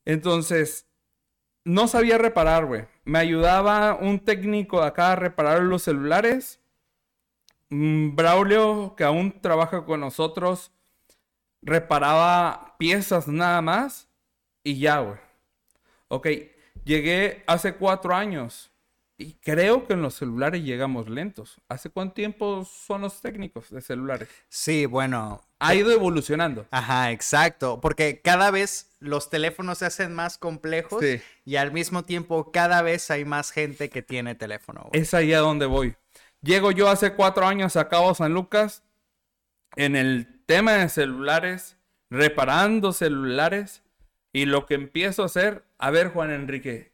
[0.05, 0.87] Entonces,
[1.65, 2.85] no sabía reparar, güey.
[3.05, 6.59] Me ayudaba un técnico de acá a reparar los celulares.
[7.69, 10.71] Mm, Braulio, que aún trabaja con nosotros,
[11.61, 14.09] reparaba piezas nada más
[14.63, 15.17] y ya, güey.
[16.09, 16.27] Ok,
[16.83, 18.71] llegué hace cuatro años
[19.17, 21.61] y creo que en los celulares llegamos lentos.
[21.69, 24.29] ¿Hace cuánto tiempo son los técnicos de celulares?
[24.49, 25.41] Sí, bueno.
[25.65, 26.65] Ha ido evolucionando.
[26.71, 27.79] Ajá, exacto.
[27.81, 31.21] Porque cada vez los teléfonos se hacen más complejos Sí.
[31.45, 34.87] y al mismo tiempo cada vez hay más gente que tiene teléfono.
[34.89, 35.01] güey.
[35.01, 35.95] Es ahí a donde voy.
[36.41, 38.83] Llego yo hace cuatro años a Cabo San Lucas
[39.75, 41.77] en el tema de celulares,
[42.09, 43.81] reparando celulares,
[44.33, 46.91] y lo que empiezo a hacer, a ver Juan Enrique,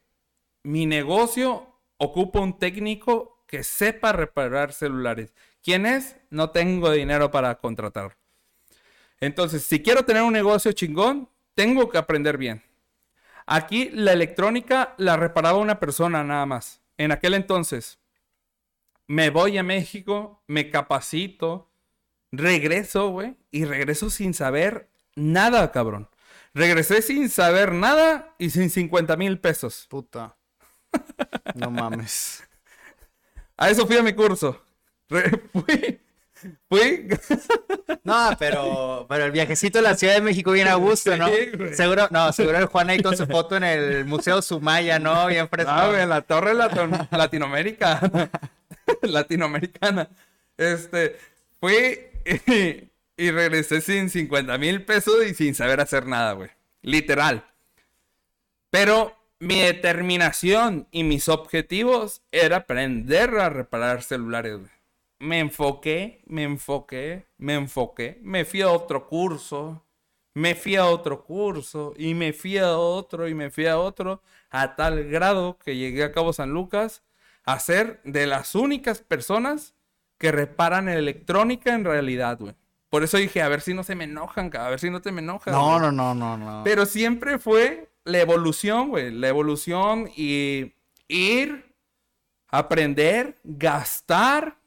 [0.63, 5.33] mi negocio ocupa un técnico que sepa reparar celulares.
[5.63, 6.15] ¿Quién es?
[6.29, 8.15] No tengo dinero para contratar.
[9.21, 12.63] Entonces, si quiero tener un negocio chingón, tengo que aprender bien.
[13.45, 16.81] Aquí la electrónica la reparaba una persona nada más.
[16.97, 17.99] En aquel entonces,
[19.07, 21.69] me voy a México, me capacito,
[22.31, 26.09] regreso, güey, y regreso sin saber nada, cabrón.
[26.53, 29.85] Regresé sin saber nada y sin 50 mil pesos.
[29.89, 30.35] Puta.
[31.55, 32.43] No mames.
[33.57, 34.63] A eso fui a mi curso.
[35.09, 35.99] Re- fui,
[36.67, 37.07] fui,
[38.03, 41.27] No, pero, pero el viajecito a la Ciudad de México bien a gusto, ¿no?
[41.27, 41.73] Sí.
[41.73, 45.27] Seguro, no, seguro el Juan ahí con su foto en el Museo Sumaya, ¿no?
[45.27, 45.71] Bien fresco.
[45.71, 48.01] Ah, güey, en la torre Latinoamérica.
[49.01, 50.09] Latinoamericana.
[50.57, 51.17] Este,
[51.59, 56.49] fui y, y regresé sin 50 mil pesos y sin saber hacer nada, güey.
[56.81, 57.43] Literal.
[58.69, 64.78] Pero mi determinación y mis objetivos era aprender a reparar celulares, güey.
[65.19, 68.19] Me enfoqué, me enfoqué, me enfoqué.
[68.23, 69.83] Me fui a otro curso,
[70.33, 74.21] me fui a otro curso y me fui a otro y me fui a otro
[74.49, 77.03] a tal grado que llegué a Cabo San Lucas
[77.43, 79.75] a ser de las únicas personas
[80.17, 82.55] que reparan electrónica en realidad, güey.
[82.89, 85.11] Por eso dije, a ver si no se me enojan, a ver si no te
[85.11, 85.53] me enojas.
[85.53, 85.79] No, güey.
[85.79, 86.63] no, no, no, no.
[86.63, 89.11] Pero siempre fue la evolución, güey.
[89.11, 90.73] La evolución y
[91.07, 91.73] ir,
[92.47, 94.58] aprender, gastar,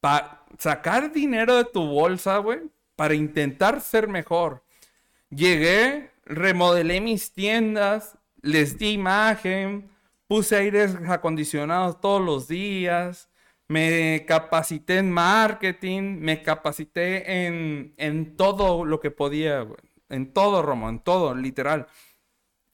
[0.00, 2.60] para sacar dinero de tu bolsa, güey,
[2.96, 4.62] para intentar ser mejor.
[5.30, 9.90] Llegué, remodelé mis tiendas, les di imagen,
[10.26, 13.28] puse aires acondicionados todos los días,
[13.68, 19.78] me capacité en marketing, me capacité en, en todo lo que podía, güey.
[20.08, 21.86] En todo, Romo, en todo, literal.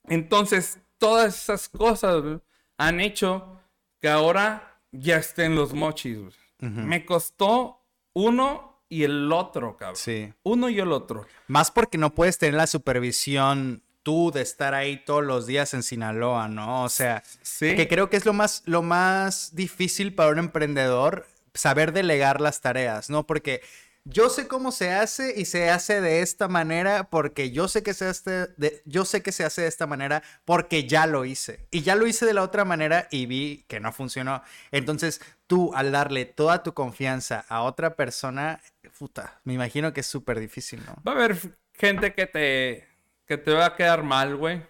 [0.05, 2.41] Entonces, todas esas cosas
[2.79, 3.61] han hecho
[4.01, 6.19] que ahora ya estén los mochis.
[6.19, 6.46] güey.
[6.59, 9.97] Me costó uno y el otro, cabrón.
[9.97, 10.33] Sí.
[10.43, 11.27] Uno y el otro.
[11.49, 15.83] Más porque no puedes tener la supervisión tú de estar ahí todos los días en
[15.83, 16.85] Sinaloa, ¿no?
[16.85, 17.75] O sea, Sí.
[17.75, 22.61] que creo que es lo más, lo más difícil para un emprendedor saber delegar las
[22.61, 23.27] tareas, ¿no?
[23.27, 23.63] Porque
[24.09, 27.93] yo sé cómo se hace y se hace de esta manera porque yo sé que
[27.93, 31.67] se hace de, yo sé que se hace de esta manera porque ya lo hice.
[31.73, 34.43] Y ya lo hice de la otra manera y vi que no funcionó.
[34.71, 38.61] Entonces, tú al darle toda tu confianza a otra persona,
[38.97, 41.03] puta, me imagino que es súper difícil, ¿no?
[41.07, 41.37] Va a haber
[41.75, 42.87] gente que te,
[43.27, 44.63] que te va a quedar mal, güey.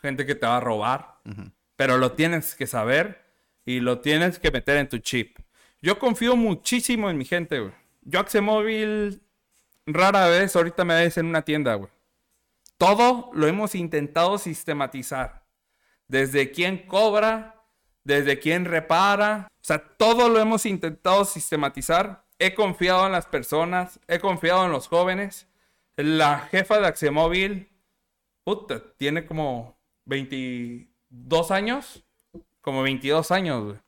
[0.00, 1.16] Gente que te va a robar.
[1.76, 3.22] Pero lo tienes que saber
[3.66, 5.38] y lo tienes que meter en tu chip.
[5.82, 7.72] Yo confío muchísimo en mi gente, güey.
[8.10, 9.22] Yo Axemóvil
[9.84, 11.90] rara vez ahorita me ves en una tienda, güey.
[12.78, 15.44] Todo lo hemos intentado sistematizar.
[16.06, 17.62] Desde quién cobra,
[18.04, 19.48] desde quién repara.
[19.50, 22.24] O sea, todo lo hemos intentado sistematizar.
[22.38, 25.46] He confiado en las personas, he confiado en los jóvenes.
[25.96, 27.68] La jefa de Axemóvil,
[28.42, 32.06] puta, tiene como 22 años.
[32.62, 33.78] Como 22 años, güey.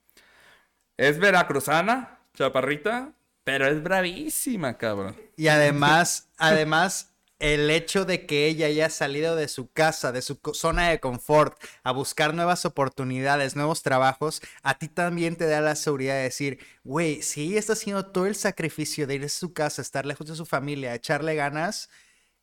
[0.98, 3.14] Es veracruzana, chaparrita,
[3.50, 5.16] pero es bravísima, cabrón.
[5.36, 10.38] Y además, además, el hecho de que ella haya salido de su casa, de su
[10.54, 15.74] zona de confort, a buscar nuevas oportunidades, nuevos trabajos, a ti también te da la
[15.74, 19.52] seguridad de decir, güey, si ella está haciendo todo el sacrificio de ir a su
[19.52, 21.90] casa, estar lejos de su familia, echarle ganas,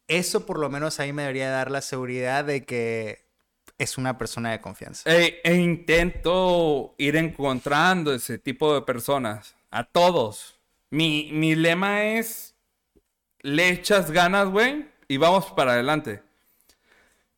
[0.10, 3.30] eso por lo menos a mí me debería dar la seguridad de que
[3.78, 5.10] es una persona de confianza.
[5.10, 10.57] E, e, intento ir encontrando ese tipo de personas, a todos.
[10.90, 12.56] Mi, mi lema es,
[13.42, 16.22] le echas ganas, güey, y vamos para adelante.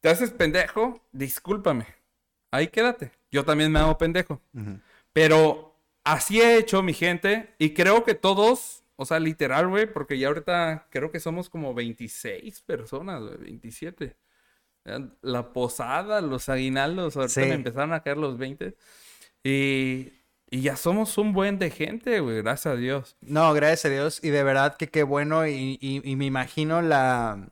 [0.01, 1.85] Te haces pendejo, discúlpame.
[2.51, 3.11] Ahí quédate.
[3.31, 4.41] Yo también me hago pendejo.
[5.13, 10.17] Pero así he hecho mi gente y creo que todos, o sea, literal, güey, porque
[10.17, 14.15] ya ahorita creo que somos como 26 personas, güey, 27.
[15.21, 18.75] La posada, los aguinaldos, ahorita me empezaron a caer los 20.
[19.43, 20.11] Y,
[20.49, 23.17] y ya somos un buen de gente, güey, gracias a Dios.
[23.21, 24.19] No, gracias a Dios.
[24.23, 25.47] Y de verdad que qué bueno.
[25.47, 27.49] Y, y, me imagino la,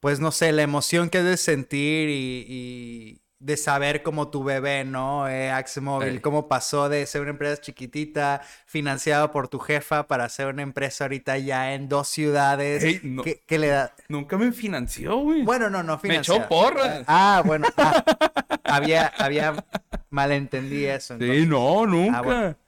[0.00, 4.84] pues no sé, la emoción que es de sentir y de saber cómo tu bebé,
[4.84, 5.28] ¿no?
[5.28, 10.46] Eh, Axmóvil, cómo pasó de ser una empresa chiquitita, financiada por tu jefa, para ser
[10.46, 13.00] una empresa ahorita ya en dos ciudades.
[13.46, 13.94] ¿Qué, le da?
[14.08, 15.42] Nunca me financió, güey.
[15.42, 16.34] Bueno, no, no financió.
[16.34, 17.04] Me echó porras.
[17.06, 17.68] Ah, bueno.
[17.76, 18.04] Ah,
[18.64, 19.54] había, había
[20.16, 21.18] malentendí eso.
[21.18, 22.58] Sí, no, ah, nunca.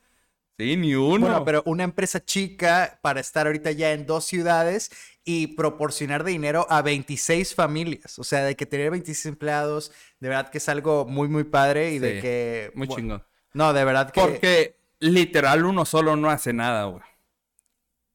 [0.58, 1.26] Sí, ni uno.
[1.26, 4.90] Bueno, pero una empresa chica para estar ahorita ya en dos ciudades
[5.24, 8.18] y proporcionar dinero a 26 familias.
[8.18, 11.92] O sea, de que tener 26 empleados, de verdad que es algo muy, muy padre
[11.92, 12.72] y de que...
[12.74, 13.22] Muy chingón.
[13.54, 14.20] No, de verdad que...
[14.20, 17.02] Porque literal uno solo no hace nada, güey.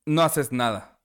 [0.05, 0.99] No haces nada.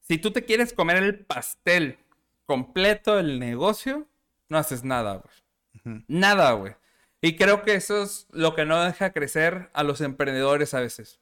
[0.00, 1.98] Si tú te quieres comer el pastel
[2.44, 4.08] completo del negocio,
[4.48, 6.04] no haces nada, güey.
[6.08, 6.74] Nada, güey.
[7.22, 11.20] Y creo que eso es lo que no deja crecer a los emprendedores a veces.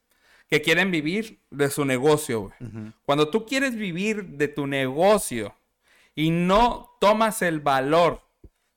[0.49, 2.51] Que quieren vivir de su negocio.
[3.05, 5.55] Cuando tú quieres vivir de tu negocio
[6.15, 8.21] y no tomas el valor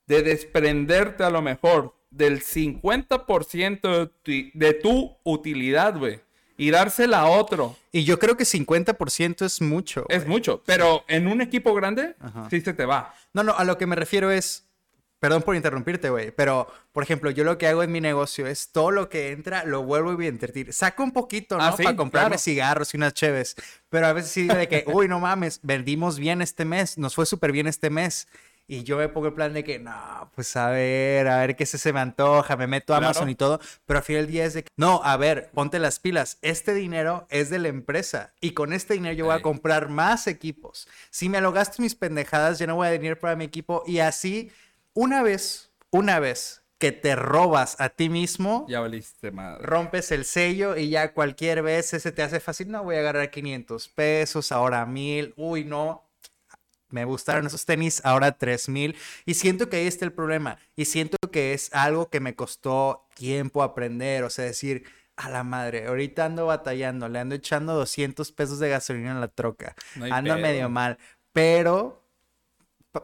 [0.07, 4.11] de desprenderte a lo mejor del 50%
[4.55, 6.20] de tu, utilidad, güey,
[6.57, 7.77] y dársela a otro.
[7.91, 10.05] Y yo creo que 50% es mucho.
[10.09, 12.14] Es mucho, pero en un equipo grande,
[12.51, 13.14] sí se te va.
[13.33, 14.63] No, no, a lo que me refiero es,
[15.25, 18.72] Perdón por interrumpirte, güey, pero por ejemplo, yo lo que hago en mi negocio es
[18.72, 20.70] todo lo que entra lo vuelvo a invertir.
[20.75, 21.64] Saco un poquito, ¿no?
[21.64, 23.57] Ah, Para comprarme cigarros y unas cheves.
[23.89, 27.25] Pero a veces sí de que, uy, no mames, vendimos bien este mes, nos fue
[27.25, 28.29] súper bien este mes.
[28.66, 31.64] Y yo me pongo el plan de que, no, pues a ver, a ver qué
[31.64, 33.61] se, se me antoja, me meto a Amazon y todo.
[33.87, 36.37] Pero al final del día es de que, no, a ver, ponte las pilas.
[36.43, 38.35] Este dinero es de la empresa.
[38.43, 40.87] Y con este dinero yo voy a comprar más equipos.
[41.09, 43.85] Si me lo gasto mis pendejadas, ya no voy a venir para mi equipo.
[43.87, 44.51] Y así
[44.95, 49.64] una vez, una vez que te robas a ti mismo, ya valiste madre.
[49.64, 52.70] Rompes el sello y ya cualquier vez se te hace fácil.
[52.70, 55.34] No, voy a agarrar 500 pesos, ahora 1000.
[55.36, 56.03] Uy, no.
[56.90, 58.97] Me gustaron esos tenis, ahora 3000.
[59.24, 60.59] Y siento que ahí está el problema.
[60.76, 64.22] Y siento que es algo que me costó tiempo aprender.
[64.22, 64.84] O sea, decir,
[65.16, 69.28] a la madre, ahorita ando batallando, le ando echando 200 pesos de gasolina en la
[69.28, 69.74] troca.
[70.11, 70.99] ando medio mal.
[71.32, 72.03] Pero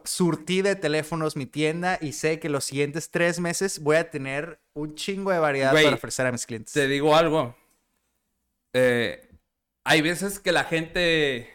[0.04, 4.60] surtí de teléfonos mi tienda y sé que los siguientes tres meses voy a tener
[4.74, 6.72] un chingo de variedad para ofrecer a mis clientes.
[6.72, 7.56] Te digo algo.
[8.72, 9.28] Eh,
[9.84, 11.50] hay veces que la gente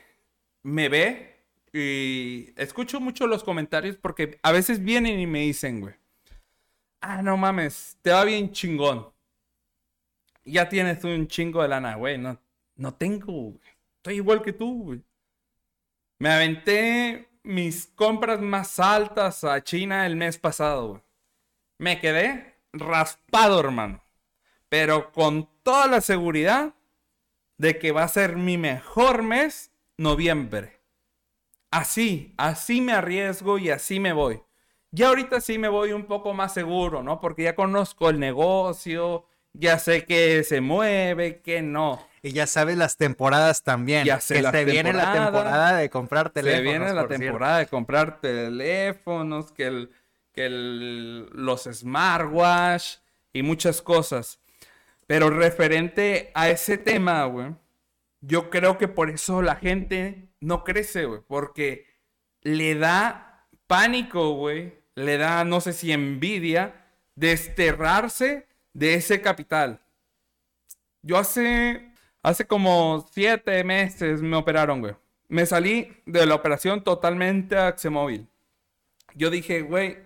[0.64, 1.36] me ve
[1.72, 5.96] y escucho mucho los comentarios porque a veces vienen y me dicen, güey,
[7.02, 9.12] ah, no mames, te va bien chingón.
[10.44, 12.18] Ya tienes un chingo de lana, güey.
[12.18, 12.40] No,
[12.76, 13.54] no tengo,
[13.98, 15.02] Estoy igual que tú, güey.
[16.20, 21.04] Me aventé mis compras más altas a China el mes pasado,
[21.78, 24.04] Me quedé raspado, hermano.
[24.70, 26.74] Pero con toda la seguridad
[27.58, 30.82] de que va a ser mi mejor mes noviembre.
[31.72, 34.42] Así, así me arriesgo y así me voy.
[34.92, 37.20] Ya ahorita sí me voy un poco más seguro, ¿no?
[37.20, 42.08] Porque ya conozco el negocio, ya sé que se mueve, que no.
[42.26, 44.04] Y ya sabes las temporadas también.
[44.06, 46.58] Ya sé que se viene la temporada de comprar teléfonos.
[46.58, 47.08] Se viene la cierto.
[47.20, 49.92] temporada de comprar teléfonos, que, el,
[50.34, 52.98] que el- los smartwatch
[53.32, 54.40] y muchas cosas.
[55.06, 57.54] Pero referente a ese tema, güey,
[58.22, 61.86] yo creo que por eso la gente no crece, güey, porque
[62.42, 69.80] le da pánico, güey, le da, no sé si envidia, desterrarse de ese capital.
[71.04, 71.92] Yo hace,
[72.26, 74.96] hace como siete meses me operaron, güey.
[75.28, 78.28] Me salí de la operación totalmente a Axemóvil.
[79.16, 79.98] Yo dije, güey,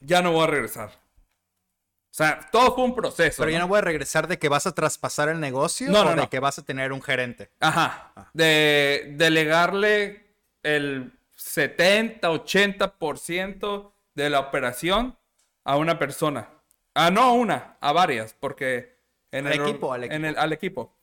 [0.00, 0.90] ya no voy a regresar.
[0.90, 3.36] O sea, todo fue un proceso.
[3.42, 3.52] Pero ¿no?
[3.52, 6.20] ya no voy a regresar de que vas a traspasar el negocio No, o no,
[6.22, 7.50] de que vas a tener un gerente.
[7.60, 8.12] Ajá.
[8.34, 10.26] De delegarle
[10.62, 15.16] el 70, 80% de la operación
[15.64, 16.48] a una persona.
[16.94, 18.94] Ah, no a una, a varias, porque
[19.30, 20.94] en Al el equipo, al en el- al equipo.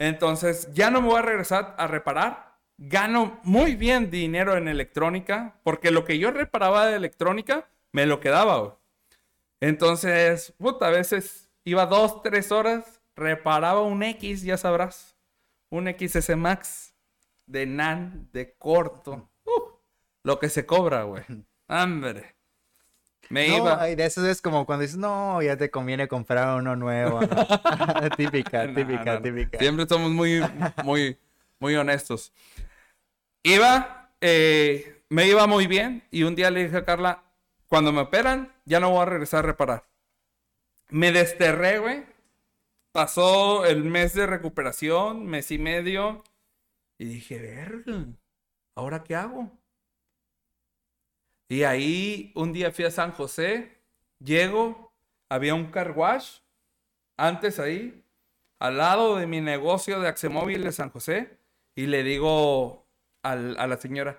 [0.00, 2.56] Entonces, ya no me voy a regresar a reparar.
[2.78, 8.18] Gano muy bien dinero en electrónica, porque lo que yo reparaba de electrónica me lo
[8.18, 8.58] quedaba.
[8.58, 8.72] güey.
[9.60, 15.18] Entonces, puta, a veces iba dos, tres horas, reparaba un X, ya sabrás.
[15.68, 16.94] Un XS Max
[17.44, 19.30] de NAN, de corto.
[19.44, 19.76] Uh,
[20.24, 21.24] lo que se cobra, güey.
[21.68, 22.36] Hambre.
[23.30, 23.82] Me No, iba.
[23.82, 27.20] ay, de eso es como cuando dices, no, ya te conviene comprar uno nuevo.
[28.16, 29.58] típica, No, típica, no, típica.
[29.58, 30.40] Siempre somos muy,
[30.84, 31.16] muy,
[31.60, 32.32] muy honestos.
[33.42, 37.22] Iba, eh, me iba muy bien y un día le dije a Carla,
[37.68, 39.84] cuando me operan, ya no voy a regresar a reparar.
[40.90, 42.04] Me desterré, güey.
[42.92, 46.24] Pasó el mes de recuperación, mes y medio.
[46.98, 48.06] Y dije, verga,
[48.74, 49.52] ¿ahora qué hago?
[51.50, 53.76] Y ahí un día fui a San José,
[54.20, 54.94] llego,
[55.28, 56.38] había un car wash
[57.16, 58.04] antes ahí,
[58.60, 61.40] al lado de mi negocio de Axemóvil de San José,
[61.74, 62.86] y le digo
[63.24, 64.16] al- a la señora,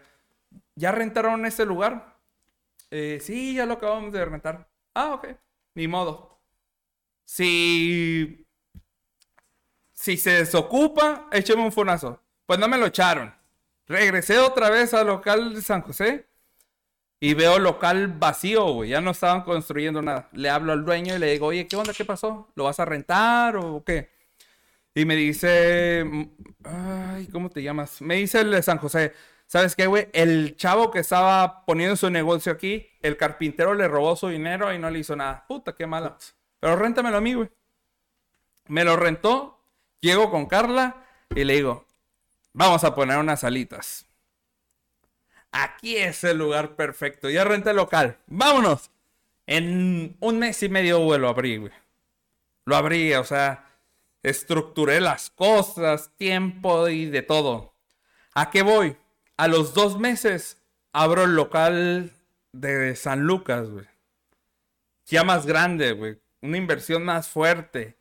[0.76, 2.18] ¿ya rentaron ese lugar?
[2.92, 4.68] "Eh, sí, ya lo acabamos de rentar.
[4.94, 5.30] Ah, ok,
[5.76, 6.38] ni modo.
[7.26, 8.46] Si,
[9.94, 12.22] si se desocupa, écheme un fonazo.
[12.46, 13.34] Pues no me lo echaron.
[13.88, 16.28] Regresé otra vez al local de San José
[17.24, 18.89] y veo local vacío, güey.
[18.89, 20.28] Ya no estaban construyendo nada.
[20.34, 21.93] Le hablo al dueño y le digo, oye, ¿qué onda?
[21.93, 22.51] ¿Qué pasó?
[22.55, 24.09] ¿Lo vas a rentar o qué?
[24.95, 26.03] Y me dice,
[26.63, 28.01] ay, ¿cómo te llamas?
[28.01, 29.13] Me dice el de San José,
[29.45, 30.09] ¿sabes qué, güey?
[30.13, 34.80] El chavo que estaba poniendo su negocio aquí, el carpintero le robó su dinero y
[34.80, 35.45] no le hizo nada.
[35.47, 36.17] Puta, qué mala.
[36.59, 37.49] Pero réntamelo a mí, güey.
[38.67, 39.63] Me lo rentó,
[39.99, 41.05] llego con Carla
[41.36, 41.86] y le digo,
[42.51, 44.11] vamos a poner unas alitas.
[45.52, 47.30] Aquí es el lugar perfecto.
[47.30, 48.18] Ya renté local.
[48.28, 48.89] Vámonos.
[49.47, 51.74] En un mes y medio, lo abrí, güey.
[52.66, 53.66] Lo abrí, o sea,
[54.24, 57.74] estructuré las cosas, tiempo y de todo.
[58.34, 58.95] ¿A qué voy?
[59.38, 60.62] A los dos meses
[60.93, 62.12] abro el local
[62.54, 63.86] de San Lucas, güey.
[65.08, 66.18] Ya más grande, güey.
[66.41, 67.97] Una inversión más fuerte.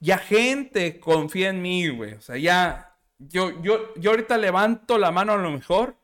[0.00, 2.14] Ya gente confía en mí, güey.
[2.14, 2.96] O sea, ya.
[3.18, 5.96] Yo, yo, yo ahorita levanto la mano a lo mejor.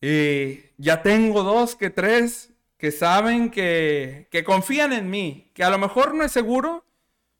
[0.00, 5.50] Y ya tengo dos que tres que saben que, que confían en mí.
[5.54, 6.84] Que a lo mejor no es seguro,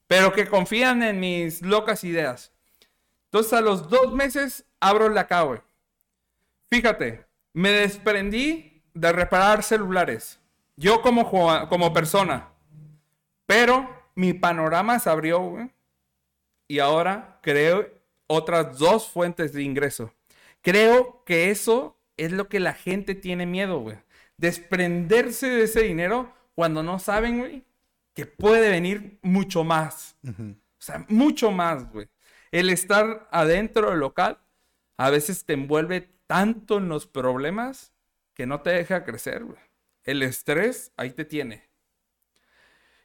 [0.06, 2.52] pero que confían en mis locas ideas.
[3.26, 5.60] Entonces a los dos meses abro la güey.
[6.70, 10.40] Fíjate, me desprendí de reparar celulares.
[10.76, 11.30] Yo como,
[11.68, 12.48] como persona.
[13.46, 15.70] Pero mi panorama se abrió.
[16.66, 17.88] Y ahora creo
[18.26, 20.12] otras dos fuentes de ingreso.
[20.62, 23.96] Creo que eso es lo que la gente tiene miedo, güey.
[24.36, 27.64] Desprenderse de ese dinero cuando no saben, güey,
[28.14, 30.16] que puede venir mucho más.
[30.24, 32.08] O sea, mucho más, güey.
[32.50, 34.38] El estar adentro del local
[34.96, 37.92] a veces te envuelve tanto en los problemas
[38.34, 39.58] que no te deja crecer, güey.
[40.04, 41.67] El estrés ahí te tiene.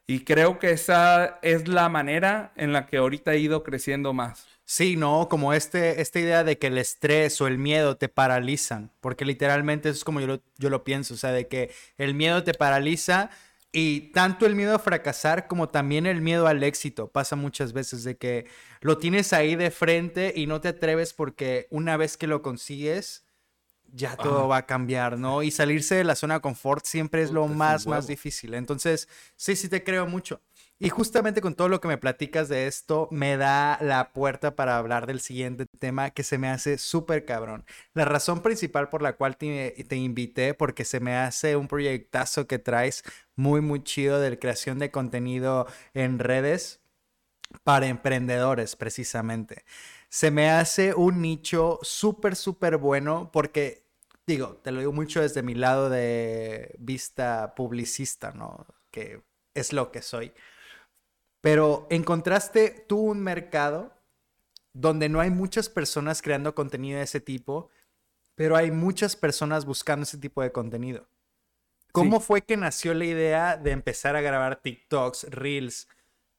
[0.06, 4.46] Y creo que esa es la manera en la que ahorita he ido creciendo más.
[4.66, 8.90] Sí, no, como este, esta idea de que el estrés o el miedo te paralizan,
[9.00, 12.44] porque literalmente es como yo lo, yo lo pienso, o sea, de que el miedo
[12.44, 13.30] te paraliza
[13.72, 18.04] y tanto el miedo a fracasar como también el miedo al éxito pasa muchas veces
[18.04, 18.46] de que
[18.80, 23.23] lo tienes ahí de frente y no te atreves porque una vez que lo consigues
[23.94, 25.42] ya todo va a cambiar, ¿no?
[25.42, 28.54] Y salirse de la zona de confort siempre es lo más, más difícil.
[28.54, 30.40] Entonces, sí, sí te creo mucho.
[30.80, 34.76] Y justamente con todo lo que me platicas de esto, me da la puerta para
[34.76, 37.64] hablar del siguiente tema que se me hace súper cabrón.
[37.94, 42.48] La razón principal por la cual te, te, invité, porque se me hace un proyectazo
[42.48, 43.04] que traes
[43.36, 46.80] muy, muy chido de creación de contenido en redes
[47.62, 49.64] para emprendedores, precisamente.
[50.08, 53.83] Se me hace un nicho súper, súper bueno porque,
[54.26, 58.66] digo, te lo digo mucho desde mi lado de vista publicista, ¿no?
[58.90, 59.22] Que
[59.54, 60.32] es lo que soy
[61.44, 63.92] pero encontraste tú un mercado
[64.72, 67.68] donde no hay muchas personas creando contenido de ese tipo,
[68.34, 71.06] pero hay muchas personas buscando ese tipo de contenido.
[71.92, 75.86] ¿Cómo fue que nació la idea de empezar a grabar TikToks, Reels,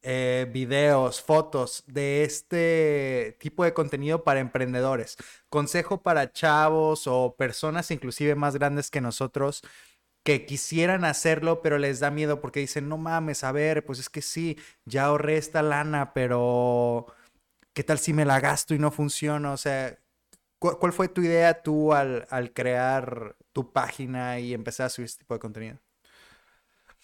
[0.08, 5.16] eh, videos, fotos de este tipo de contenido para emprendedores?
[5.48, 9.62] Consejo para chavos o personas inclusive más grandes que nosotros
[10.26, 14.08] que quisieran hacerlo, pero les da miedo porque dicen, no mames, a ver, pues es
[14.08, 17.06] que sí, ya ahorré esta lana, pero
[17.72, 19.52] ¿qué tal si me la gasto y no funciona?
[19.52, 19.96] O sea,
[20.58, 25.34] ¿cuál, fue tu idea tú al, crear tu página y empezar a subir este tipo
[25.34, 25.78] de contenido?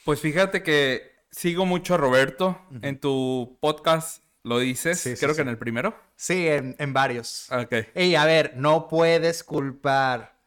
[0.04, 2.60] Pues fíjate que sigo mucho a Roberto.
[2.82, 5.98] En tu podcast lo dices, creo que en el primero.
[6.14, 7.50] Sí, en, en varios.
[7.50, 7.74] Ok.
[7.96, 10.38] Y a ver, no puedes culpar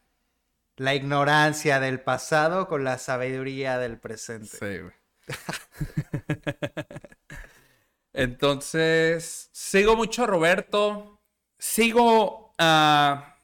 [0.76, 4.48] la ignorancia del pasado con la sabiduría del presente.
[4.48, 4.92] Sí, güey.
[8.12, 11.20] Entonces, sigo mucho a Roberto,
[11.58, 13.38] sigo a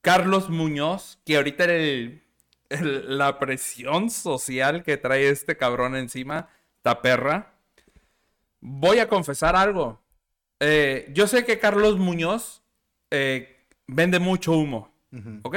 [0.00, 2.24] Carlos Muñoz, que ahorita el,
[2.68, 6.48] la presión social que trae este cabrón encima,
[7.02, 7.54] perra.
[8.60, 10.00] Voy a confesar algo.
[10.60, 12.62] Eh, yo sé que Carlos Muñoz
[13.10, 14.90] eh, vende mucho humo,
[15.42, 15.56] ¿ok?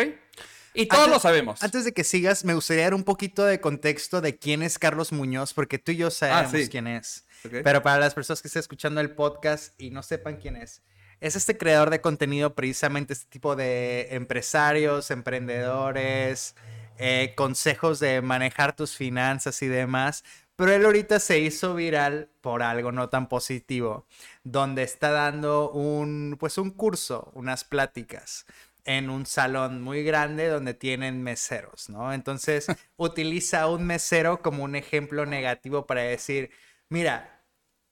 [0.73, 1.63] Y todos lo sabemos.
[1.63, 5.11] Antes de que sigas, me gustaría dar un poquito de contexto de quién es Carlos
[5.11, 7.25] Muñoz, porque tú y yo sabemos ah, quién es.
[7.41, 10.83] Pero para las personas que estén escuchando el podcast y no sepan quién es,
[11.21, 16.55] es este creador de contenido, precisamente este tipo de empresarios, emprendedores,
[16.97, 20.23] eh, consejos de manejar tus finanzas y demás.
[20.59, 24.05] Pero él ahorita se hizo viral por algo no tan positivo,
[24.43, 28.45] donde está dando un, pues un curso, unas pláticas
[28.83, 32.11] en un salón muy grande donde tienen meseros, ¿no?
[32.11, 36.51] Entonces utiliza un mesero como un ejemplo negativo para decir,
[36.89, 37.41] mira,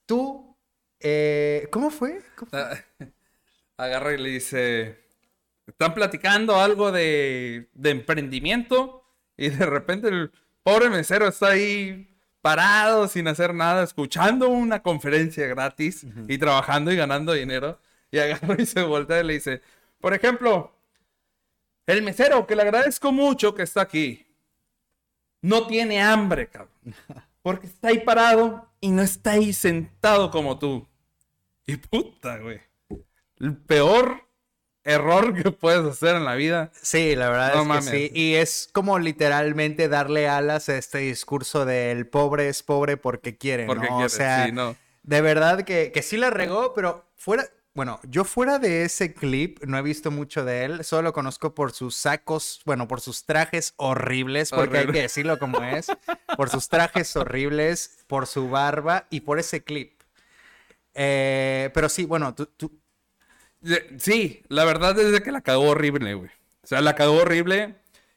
[0.04, 0.54] tú,
[1.00, 2.20] eh, ¿cómo fue?
[2.52, 2.74] Ah,
[3.78, 4.98] agarra y le dice,
[5.66, 9.06] están platicando algo de, de emprendimiento
[9.38, 15.46] y de repente el pobre mesero está ahí parado sin hacer nada, escuchando una conferencia
[15.46, 17.78] gratis y trabajando y ganando dinero.
[18.10, 19.60] Y agarra y se voltea y le dice,
[20.00, 20.72] por ejemplo,
[21.86, 24.26] el mesero, que le agradezco mucho que está aquí,
[25.42, 26.94] no tiene hambre, cabrón.
[27.42, 30.86] Porque está ahí parado y no está ahí sentado como tú.
[31.66, 32.60] Y puta, güey.
[33.38, 34.27] El peor
[34.84, 36.70] error que puedes hacer en la vida.
[36.80, 38.10] Sí, la verdad es que sí.
[38.14, 43.66] Y es como literalmente darle alas a este discurso del pobre es pobre porque quiere,
[43.66, 43.98] porque ¿no?
[43.98, 44.50] o sea,
[45.02, 47.48] de verdad que, que sí la regó, pero fuera,
[47.78, 51.54] bueno, yo fuera de ese clip no he visto mucho de él, solo lo conozco
[51.54, 55.86] por sus sacos, bueno, por sus trajes horribles, porque hay que decirlo como es,
[56.36, 60.02] por sus trajes horribles, por su barba y por ese clip.
[60.94, 62.77] Eh, pero sí, bueno, tú,
[63.98, 66.30] Sí, la verdad es que la cagó horrible, güey.
[66.62, 67.76] O sea, la cagó horrible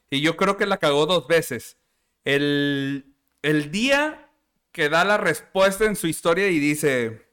[0.09, 1.77] y yo creo que la cagó dos veces.
[2.25, 4.29] El, el día
[4.71, 7.27] que da la respuesta en su historia y dice,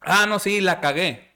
[0.00, 1.34] ah, no, sí, la cagué.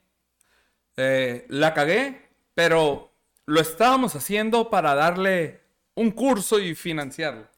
[0.96, 3.12] Eh, la cagué, pero
[3.46, 5.60] lo estábamos haciendo para darle
[5.94, 7.48] un curso y financiarlo.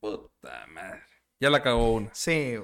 [0.00, 1.02] Puta madre.
[1.40, 2.10] Ya la cagó una.
[2.14, 2.56] Sí.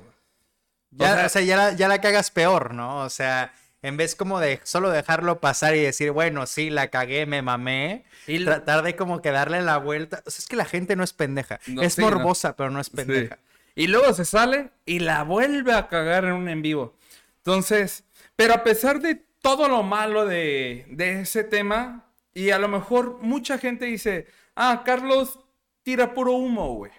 [0.91, 2.99] Ya, o sea, ya, la, ya la cagas peor, ¿no?
[3.05, 7.27] O sea, en vez como de solo dejarlo pasar y decir, bueno, sí, la cagué,
[7.27, 10.23] me mamé, y tratar de como que darle la vuelta.
[10.27, 11.61] O sea, es que la gente no es pendeja.
[11.81, 13.39] es morbosa, pero no es pendeja.
[13.75, 16.95] Y luego se sale y la vuelve a cagar en un en vivo.
[17.39, 18.05] Entonces,
[18.37, 20.87] pero a pesar de todo lo malo de,
[21.21, 22.07] ese tema.
[22.33, 24.27] Y a lo mejor mucha gente dice,
[24.57, 25.39] ah, Carlos
[25.83, 26.93] tira puro humo, güey.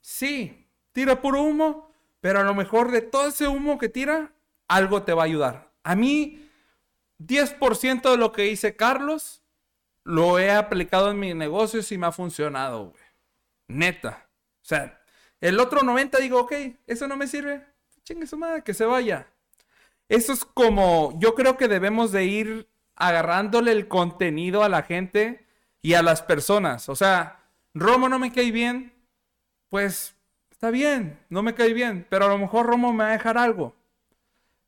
[0.00, 1.90] Sí, tira puro humo,
[2.20, 4.30] pero a lo mejor de todo ese humo que tira,
[4.68, 5.65] algo te va a ayudar.
[5.86, 6.50] A mí,
[7.18, 9.42] 10% de lo que dice Carlos,
[10.04, 13.02] lo he aplicado en mis negocios y me ha funcionado, güey.
[13.68, 14.28] Neta.
[14.62, 15.00] O sea,
[15.40, 16.52] el otro 90 digo, ok,
[16.86, 17.64] eso no me sirve.
[18.04, 19.28] Chingue su madre, que se vaya.
[20.08, 25.46] Eso es como, yo creo que debemos de ir agarrándole el contenido a la gente
[25.82, 26.88] y a las personas.
[26.88, 28.92] O sea, Romo no me cae bien,
[29.68, 30.16] pues
[30.56, 33.36] Está bien, no me cae bien, pero a lo mejor Romo me va a dejar
[33.36, 33.76] algo.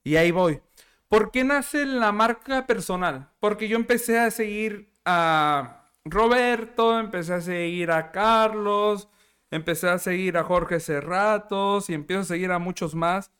[0.04, 0.60] Y ahí voy.
[1.08, 3.30] ¿Por qué nace la marca personal?
[3.40, 9.08] Porque yo empecé a seguir a Roberto, empecé a seguir a Carlos,
[9.50, 13.32] empecé a seguir a Jorge Cerratos y empiezo a seguir a muchos más.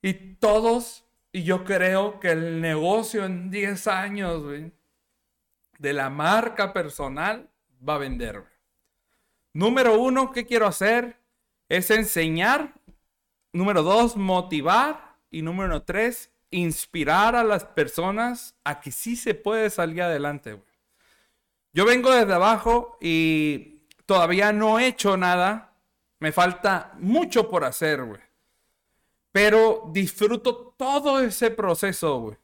[0.00, 4.42] Y todos, y yo creo que el negocio en 10 años,
[5.78, 7.50] de la marca personal
[7.86, 8.44] va a vender.
[9.52, 11.20] Número uno, ¿qué quiero hacer?
[11.68, 12.74] Es enseñar.
[13.52, 15.16] Número dos, motivar.
[15.30, 20.60] Y número tres, inspirar a las personas a que sí se puede salir adelante.
[21.72, 25.72] Yo vengo desde abajo y todavía no he hecho nada.
[26.20, 28.20] Me falta mucho por hacer, güey.
[29.32, 32.36] Pero disfruto todo ese proceso, güey.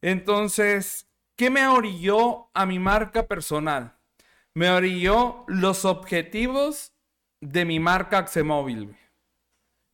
[0.00, 3.96] Entonces, ¿qué me orilló a mi marca personal?
[4.54, 6.92] Me orilló los objetivos
[7.40, 8.96] de mi marca Axemóvil.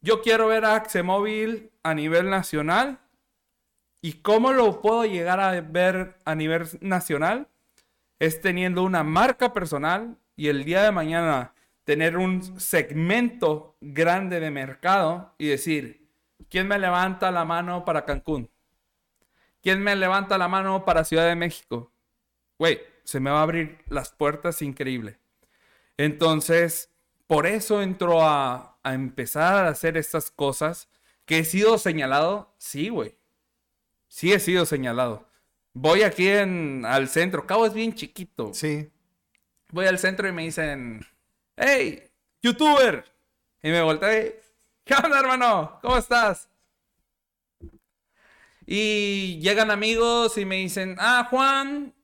[0.03, 3.01] Yo quiero ver a Axemóvil a nivel nacional.
[4.03, 7.49] ¿Y cómo lo puedo llegar a ver a nivel nacional?
[8.19, 14.51] Es teniendo una marca personal y el día de mañana tener un segmento grande de
[14.51, 16.03] mercado y decir,
[16.53, 18.51] ¿Quién me levanta la mano para Cancún?
[19.63, 21.91] ¿Quién me levanta la mano para Ciudad de México?
[22.59, 25.19] Güey, se me va a abrir las puertas increíble.
[25.97, 26.91] Entonces,
[27.27, 30.91] por eso entro a, a empezar a hacer estas cosas
[31.25, 32.55] que he sido señalado.
[32.59, 33.17] Sí, güey.
[34.13, 35.27] Sí he sido señalado.
[35.73, 37.47] Voy aquí en, al centro.
[37.47, 38.53] Cabo es bien chiquito.
[38.53, 38.91] Sí.
[39.71, 41.01] Voy al centro y me dicen,
[41.57, 42.11] hey,
[42.43, 43.07] youtuber.
[43.63, 44.39] Y me volteé,
[44.85, 45.79] ¿Qué onda, hermano?
[45.81, 46.51] ¿Cómo estás?
[48.67, 51.95] Y llegan amigos y me dicen, ah, Juan,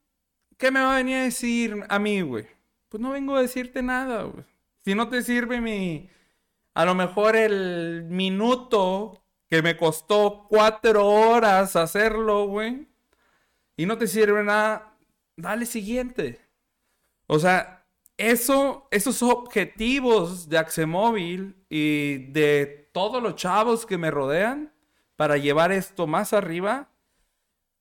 [0.56, 2.46] ¿qué me va a venir a decir a mí, güey?
[2.88, 4.46] Pues no vengo a decirte nada, güey.
[4.82, 6.08] Si no te sirve mi,
[6.72, 12.86] a lo mejor el minuto que me costó cuatro horas hacerlo, güey,
[13.76, 14.94] y no te sirve nada,
[15.36, 16.40] dale siguiente.
[17.26, 17.86] O sea,
[18.16, 24.72] eso, esos objetivos de Axemóvil y de todos los chavos que me rodean
[25.16, 26.90] para llevar esto más arriba,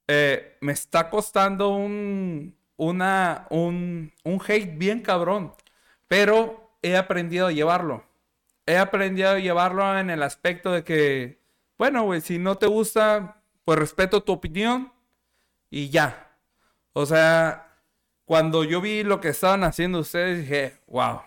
[0.07, 5.53] eh, me está costando un, una, un, un hate bien cabrón.
[6.07, 8.05] Pero he aprendido a llevarlo.
[8.65, 11.41] He aprendido a llevarlo en el aspecto de que,
[11.77, 14.91] bueno, güey, si no te gusta, pues respeto tu opinión
[15.69, 16.37] y ya.
[16.93, 17.81] O sea,
[18.25, 21.21] cuando yo vi lo que estaban haciendo ustedes, dije, wow,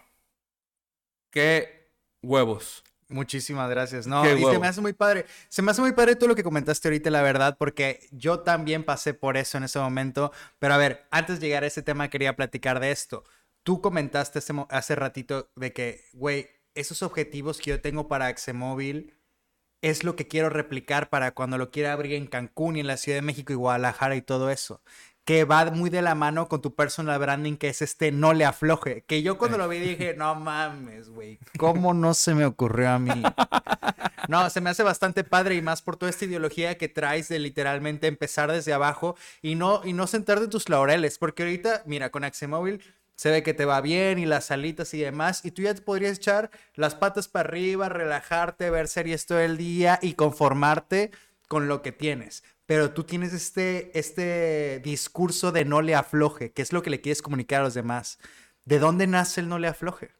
[1.30, 1.92] qué
[2.22, 2.84] huevos.
[3.08, 4.06] Muchísimas gracias.
[4.06, 5.26] No, y se me hace muy padre.
[5.48, 8.84] Se me hace muy padre todo lo que comentaste ahorita, la verdad, porque yo también
[8.84, 10.32] pasé por eso en ese momento.
[10.60, 13.24] Pero a ver, antes de llegar a ese tema, quería platicar de esto.
[13.64, 19.19] Tú comentaste hace, hace ratito de que, güey, esos objetivos que yo tengo para Axemóvil
[19.82, 22.96] es lo que quiero replicar para cuando lo quiera abrir en Cancún y en la
[22.96, 24.82] Ciudad de México y Guadalajara y todo eso
[25.24, 28.44] que va muy de la mano con tu personal branding, que es este no le
[28.44, 29.04] afloje.
[29.06, 32.98] Que yo cuando lo vi dije, no mames, güey, ¿cómo no se me ocurrió a
[32.98, 33.22] mí?
[34.28, 37.38] No, se me hace bastante padre y más por toda esta ideología que traes de
[37.38, 40.06] literalmente empezar desde abajo y no, y no
[40.48, 42.80] tus laureles, porque ahorita, mira, con Axemóvil
[43.20, 45.82] se ve que te va bien y las salitas y demás, y tú ya te
[45.82, 51.10] podrías echar las patas para arriba, relajarte, ver series todo el día y conformarte
[51.46, 56.62] con lo que tienes pero tú tienes este, este discurso de no le afloje, que
[56.62, 58.20] es lo que le quieres comunicar a los demás.
[58.64, 60.12] ¿De dónde nace el no le afloje?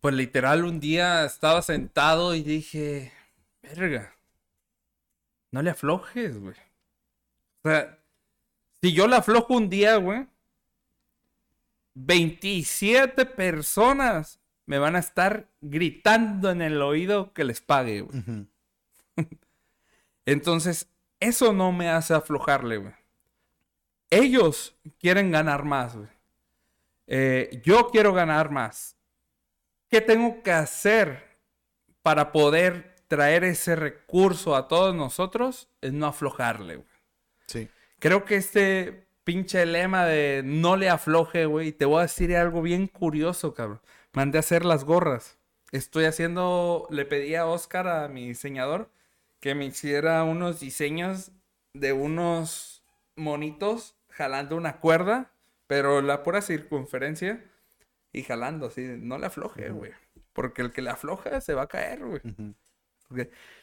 [0.00, 3.12] Pues literal, un día estaba sentado y dije,
[3.62, 4.14] verga,
[5.50, 6.54] no le aflojes, güey.
[7.64, 7.98] O sea,
[8.80, 10.28] si yo le aflojo un día, güey,
[11.94, 18.46] 27 personas me van a estar gritando en el oído que les pague, güey.
[20.26, 20.88] Entonces,
[21.20, 22.94] eso no me hace aflojarle, güey.
[24.10, 26.08] Ellos quieren ganar más, güey.
[27.06, 28.96] Eh, yo quiero ganar más.
[29.88, 31.38] ¿Qué tengo que hacer
[32.02, 35.68] para poder traer ese recurso a todos nosotros?
[35.80, 36.88] Es no aflojarle, güey.
[37.46, 37.68] Sí.
[37.98, 41.72] Creo que este pinche lema de no le afloje, güey.
[41.72, 43.80] Te voy a decir algo bien curioso, cabrón.
[44.12, 45.38] Mandé a hacer las gorras.
[45.70, 48.90] Estoy haciendo, le pedí a Oscar, a mi diseñador,
[49.40, 51.32] que me hiciera unos diseños
[51.72, 52.84] de unos
[53.16, 55.32] monitos jalando una cuerda,
[55.66, 57.42] pero la pura circunferencia
[58.12, 59.92] y jalando así, no le afloje, güey.
[60.34, 62.20] Porque el que le afloja se va a caer, güey.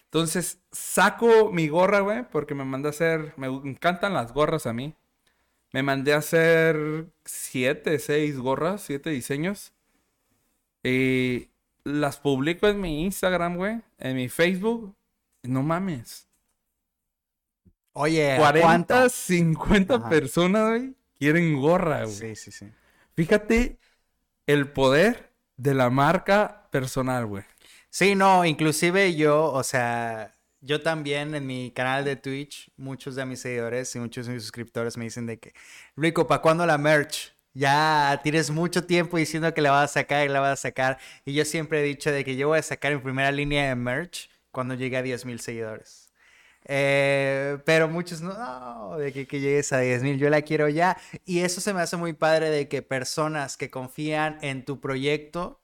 [0.05, 4.74] Entonces, saco mi gorra, güey, porque me mandé a hacer, me encantan las gorras a
[4.74, 4.95] mí.
[5.72, 9.74] Me mandé a hacer siete, seis gorras, siete diseños.
[10.84, 11.49] Y
[11.84, 14.95] las publico en mi Instagram, güey, en mi Facebook.
[15.43, 16.28] No mames.
[17.93, 19.09] Oye, ¿a 40, ¿cuánto?
[19.09, 20.09] 50 Ajá.
[20.09, 22.15] personas, güey, quieren gorra, güey.
[22.15, 22.72] Sí, sí, sí.
[23.15, 23.78] Fíjate
[24.47, 27.43] el poder de la marca personal, güey.
[27.89, 33.26] Sí, no, inclusive yo, o sea, yo también en mi canal de Twitch, muchos de
[33.26, 35.53] mis seguidores y muchos de mis suscriptores me dicen de que,
[35.95, 37.36] Rico, ¿para cuándo la merch?
[37.53, 40.99] Ya tienes mucho tiempo diciendo que la vas a sacar y la vas a sacar.
[41.26, 43.76] Y yo siempre he dicho de que yo voy a sacar en primera línea de
[43.76, 46.10] merch cuando llegue a 10 mil seguidores.
[46.66, 50.97] Eh, pero muchos no, de que, que llegues a 10 mil, yo la quiero ya.
[51.26, 55.59] Y eso se me hace muy padre de que personas que confían en tu proyecto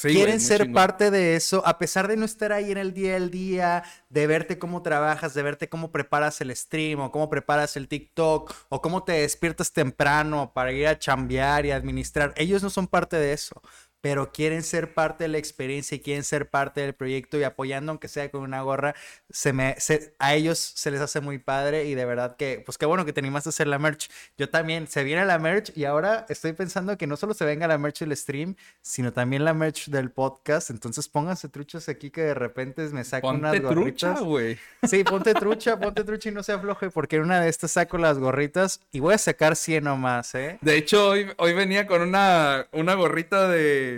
[0.00, 0.74] Sí, quieren ser chingón.
[0.74, 4.26] parte de eso, a pesar de no estar ahí en el día al día, de
[4.26, 8.80] verte cómo trabajas, de verte cómo preparas el stream o cómo preparas el TikTok o
[8.80, 12.32] cómo te despiertas temprano para ir a chambear y administrar.
[12.36, 13.60] Ellos no son parte de eso,
[14.00, 17.92] pero quieren ser parte de la experiencia y quieren ser parte del proyecto y apoyando,
[17.92, 18.94] aunque sea con una gorra,
[19.30, 22.78] se me, se- a ellos se les hace muy padre y de verdad que, pues
[22.78, 24.08] qué bueno que te animaste a hacer la merch.
[24.38, 27.66] Yo también, se viene la merch y ahora estoy pensando que no solo se venga
[27.68, 30.70] la merch del stream, sino también la merch del podcast.
[30.70, 34.20] Entonces pónganse truchos aquí que de repente me saco unas Ponte trucha, gorritas.
[34.22, 34.58] güey.
[34.88, 37.98] Sí, ponte trucha, ponte trucha y no se afloje porque en una de estas saco
[37.98, 40.58] las gorritas y voy a sacar 100 nomás, ¿eh?
[40.60, 43.89] De hecho, hoy, hoy venía con una, una gorrita de,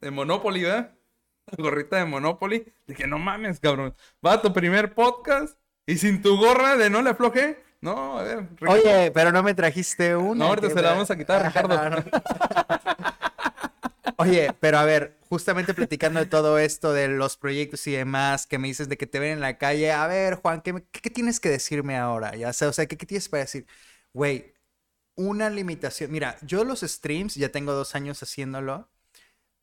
[0.00, 0.94] de Monopoly, ¿verdad?
[1.56, 2.72] Gorrita de Monopoly.
[2.86, 3.94] Dije, no mames, cabrón.
[4.24, 7.62] Va a tu primer podcast y sin tu gorra de no le afloje.
[7.80, 8.48] No, a ver.
[8.56, 8.74] Ricardo.
[8.74, 10.40] Oye, pero no me trajiste una.
[10.40, 11.90] No, ahorita se la vamos a quitar, Ricardo.
[11.90, 12.04] No, no.
[14.20, 18.58] Oye, pero a ver, justamente platicando de todo esto, de los proyectos y demás, que
[18.58, 21.00] me dices de que te ven en la calle, a ver, Juan, ¿qué, me- qué-
[21.00, 22.34] qué tienes que decirme ahora?
[22.34, 23.66] Ya sé, o sea, ¿qué, qué tienes para decir?
[24.12, 24.54] Güey,
[25.14, 26.10] una limitación.
[26.10, 28.88] Mira, yo los streams, ya tengo dos años haciéndolo,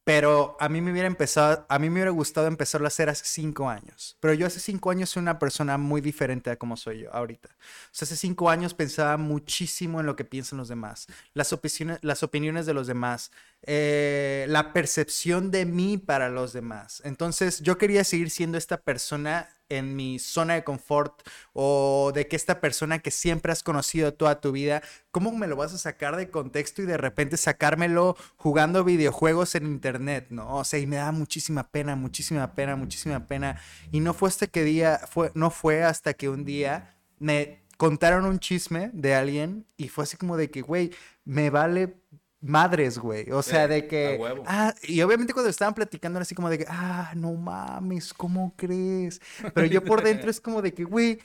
[0.06, 3.26] pero a mí me hubiera empezado, a mí me hubiera gustado empezarlo a hacer hace
[3.26, 4.16] cinco años.
[4.20, 7.50] Pero yo hace cinco años soy una persona muy diferente a como soy yo ahorita.
[7.50, 11.98] O sea, hace cinco años pensaba muchísimo en lo que piensan los demás, las opiniones,
[12.04, 13.32] las opiniones de los demás,
[13.64, 17.02] eh, la percepción de mí para los demás.
[17.04, 21.22] Entonces, yo quería seguir siendo esta persona en mi zona de confort
[21.54, 25.56] o de que esta persona que siempre has conocido toda tu vida, ¿cómo me lo
[25.56, 30.58] vas a sacar de contexto y de repente sacármelo jugando videojuegos en internet, ¿no?
[30.58, 33.60] O sea, y me da muchísima pena, muchísima pena, muchísima pena.
[33.92, 38.26] Y no fue hasta que día, fue, no fue hasta que un día me contaron
[38.26, 40.92] un chisme de alguien y fue así como de que, güey,
[41.26, 41.98] me vale
[42.46, 43.32] madres, güey.
[43.32, 44.18] O sea, de a que...
[44.20, 44.44] huevo.
[44.46, 48.54] Ah, y obviamente cuando estaban platicando era así como de que, ah, no mames, ¿cómo
[48.56, 49.22] crees?
[49.54, 51.20] Pero yo por dentro es como de que, güey,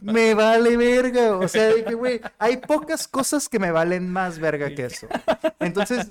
[0.00, 1.36] me vale verga.
[1.36, 5.08] O sea, de que, güey, hay pocas cosas que me valen más verga que eso.
[5.60, 6.08] Entonces,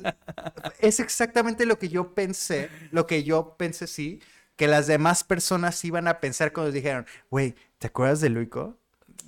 [0.80, 4.22] es exactamente lo que yo pensé, lo que yo pensé, sí,
[4.56, 8.78] que las demás personas iban a pensar cuando dijeron, güey, ¿te acuerdas de Luico?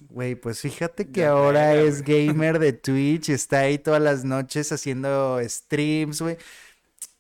[0.10, 4.72] Güey, pues fíjate que Ya ahora es gamer de Twitch, está ahí todas las noches
[4.72, 6.38] haciendo streams, güey.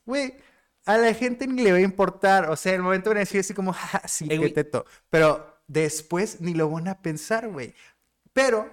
[0.06, 0.36] Güey,
[0.86, 2.50] a la gente ni le va a importar.
[2.50, 4.86] O sea, el momento van a decir así como, "Ja, sí, Eh, qué teto.
[5.10, 7.74] Pero después ni lo van a pensar, güey.
[8.34, 8.70] Pero,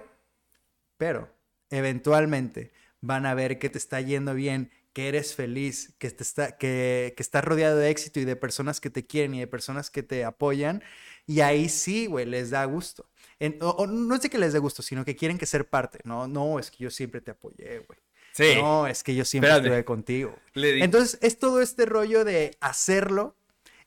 [0.97, 1.29] pero,
[1.69, 6.57] eventualmente van a ver que te está yendo bien, que eres feliz, que, te está,
[6.57, 9.91] que, que estás rodeado de éxito y de personas que te quieren y de personas
[9.91, 10.83] que te apoyan.
[11.27, 13.07] Y ahí sí, güey, les da gusto.
[13.39, 15.67] En- o, o no es de que les dé gusto, sino que quieren que ser
[15.69, 15.99] parte.
[16.03, 17.99] No, no, es que yo siempre te apoyé, güey.
[18.33, 18.55] Sí.
[18.61, 19.67] No, es que yo siempre Espérate.
[19.69, 20.35] estuve contigo.
[20.53, 23.35] Le Entonces, es todo este rollo de hacerlo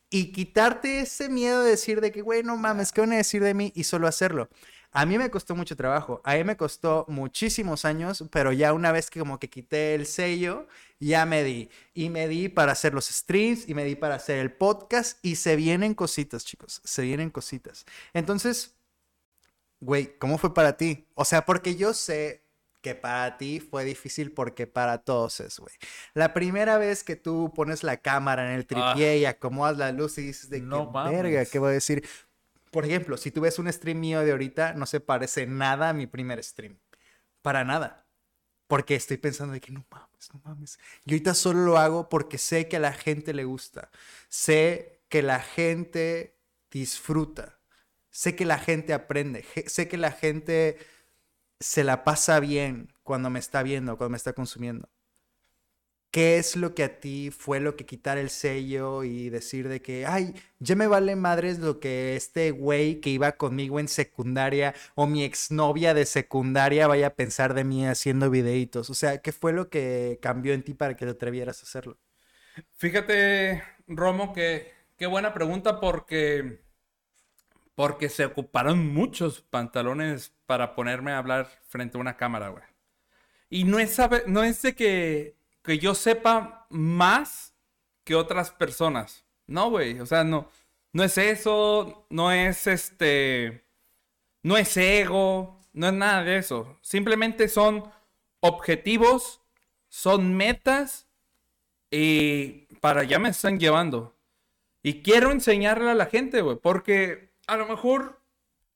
[0.09, 3.42] y quitarte ese miedo de decir de que, güey, no mames, ¿qué van a decir
[3.44, 3.72] de mí?
[3.76, 4.48] Y solo hacerlo.
[4.92, 8.90] A mí me costó mucho trabajo, a mí me costó muchísimos años, pero ya una
[8.90, 10.66] vez que como que quité el sello,
[10.98, 11.70] ya me di.
[11.94, 15.36] Y me di para hacer los streams, y me di para hacer el podcast, y
[15.36, 17.86] se vienen cositas, chicos, se vienen cositas.
[18.14, 18.74] Entonces,
[19.81, 21.09] güey, ¿cómo fue para ti?
[21.14, 22.47] O sea, porque yo sé
[22.83, 25.74] que para ti fue difícil porque para todos es, güey.
[26.14, 30.16] La primera vez que tú pones la cámara en el tripié y acomodas la luz
[30.18, 30.61] y dices de Ah.
[30.62, 31.12] No qué mames.
[31.12, 32.07] verga, ¿qué voy a decir?
[32.70, 35.93] Por ejemplo, si tú ves un stream mío de ahorita, no se parece nada a
[35.93, 36.78] mi primer stream.
[37.43, 38.07] Para nada.
[38.66, 40.78] Porque estoy pensando de que no mames, no mames.
[41.05, 43.91] Y ahorita solo lo hago porque sé que a la gente le gusta.
[44.28, 46.39] Sé que la gente
[46.70, 47.59] disfruta.
[48.11, 49.44] Sé que la gente aprende.
[49.66, 50.78] Sé que la gente
[51.61, 54.88] se la pasa bien cuando me está viendo, cuando me está consumiendo.
[56.11, 59.80] ¿Qué es lo que a ti fue lo que quitar el sello y decir de
[59.80, 64.74] que, ay, ya me vale madres lo que este güey que iba conmigo en secundaria
[64.96, 68.90] o mi exnovia de secundaria vaya a pensar de mí haciendo videitos?
[68.90, 71.96] O sea, ¿qué fue lo que cambió en ti para que te atrevieras a hacerlo?
[72.76, 76.61] Fíjate, Romo, que qué buena pregunta porque
[77.75, 82.64] porque se ocuparon muchos pantalones para ponerme a hablar frente a una cámara, güey.
[83.49, 87.55] Y no es, no es de que, que yo sepa más
[88.05, 89.25] que otras personas.
[89.47, 89.99] No, güey.
[90.01, 90.49] O sea, no,
[90.93, 93.64] no es eso, no es este,
[94.43, 96.79] no es ego, no es nada de eso.
[96.83, 97.85] Simplemente son
[98.41, 99.41] objetivos,
[99.89, 101.07] son metas
[101.91, 104.16] y para allá me están llevando.
[104.83, 108.22] Y quiero enseñarle a la gente, güey, porque a lo mejor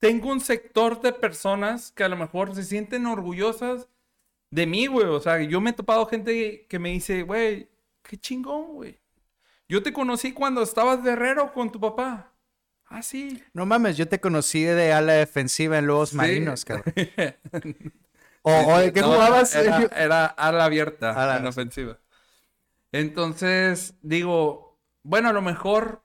[0.00, 3.88] tengo un sector de personas que a lo mejor se sienten orgullosas
[4.50, 5.06] de mí, güey.
[5.06, 7.70] O sea, yo me he topado gente que me dice, güey,
[8.02, 9.00] qué chingón, güey.
[9.68, 12.32] Yo te conocí cuando estabas de herrero con tu papá.
[12.86, 13.42] Ah, sí.
[13.52, 16.92] No mames, yo te conocí de ala defensiva en Lobos Marinos, cabrón.
[18.42, 19.54] o, de qué jugabas.
[19.54, 22.00] Era, ala abierta en ofensiva.
[22.90, 26.04] Entonces, digo, bueno, a lo mejor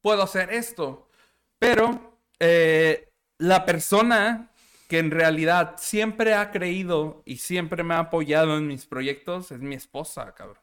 [0.00, 1.07] puedo hacer esto.
[1.58, 4.50] Pero eh, la persona
[4.88, 9.60] que en realidad siempre ha creído y siempre me ha apoyado en mis proyectos es
[9.60, 10.62] mi esposa, cabrón.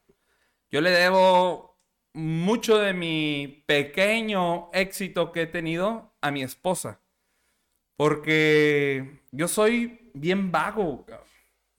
[0.71, 1.79] Yo le debo
[2.13, 7.01] mucho de mi pequeño éxito que he tenido a mi esposa.
[7.97, 11.05] Porque yo soy bien vago,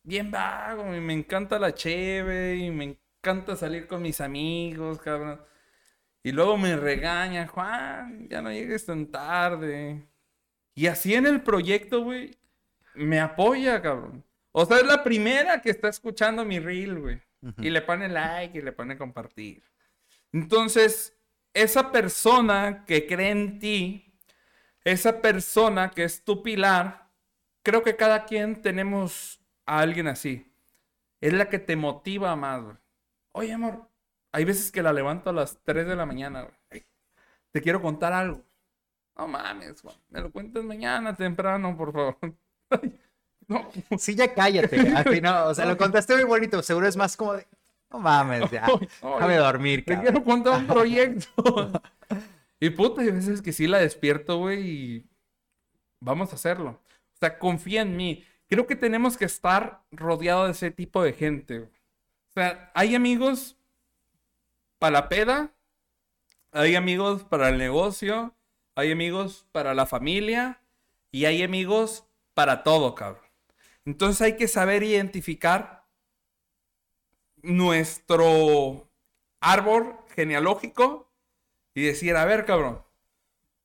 [0.03, 2.85] bien vago, y me encanta la cheve, y me
[3.21, 5.41] encanta salir con mis amigos, cabrón.
[6.27, 10.09] Y luego me regaña, Juan, ya no llegues tan tarde.
[10.75, 12.37] Y así en el proyecto, güey,
[12.97, 14.25] me apoya, cabrón.
[14.51, 17.23] O sea, es la primera que está escuchando mi reel, güey.
[17.59, 19.63] Y le pone like y le pone compartir.
[20.33, 21.17] Entonces,
[21.55, 24.13] esa persona que cree en ti,
[24.83, 27.09] esa persona que es tu pilar,
[27.63, 30.53] creo que cada quien tenemos a alguien así.
[31.21, 32.77] Es la que te motiva más, güey.
[33.31, 33.89] Oye, amor,
[34.37, 36.85] hay veces que la levanto a las 3 de la mañana, güey.
[37.53, 38.45] Te quiero contar algo.
[39.17, 39.97] No mames, güey.
[40.11, 42.19] Me lo cuentas mañana temprano, por favor.
[43.49, 43.71] no.
[43.97, 44.79] Sí, ya cállate.
[45.47, 46.63] o sea, lo contaste muy bonito.
[46.63, 47.47] Seguro es más como de,
[47.91, 48.67] no mames, ya.
[49.03, 51.73] Déjame dormir, Te quiero contar un proyecto.
[52.61, 55.07] y puta, hay veces que sí la despierto, güey, y
[55.99, 56.79] vamos a hacerlo.
[57.15, 58.23] O sea, confía en mí.
[58.49, 61.61] Creo que tenemos que estar rodeados de ese tipo de gente.
[61.61, 61.71] O
[62.35, 63.56] sea, hay amigos
[64.79, 65.53] para la peda,
[66.53, 68.35] hay amigos para el negocio,
[68.75, 70.61] hay amigos para la familia
[71.11, 72.05] y hay amigos
[72.35, 73.25] para todo, cabrón.
[73.85, 75.87] Entonces hay que saber identificar
[77.43, 78.89] nuestro
[79.41, 81.11] árbol genealógico
[81.75, 82.83] y decir, a ver, cabrón,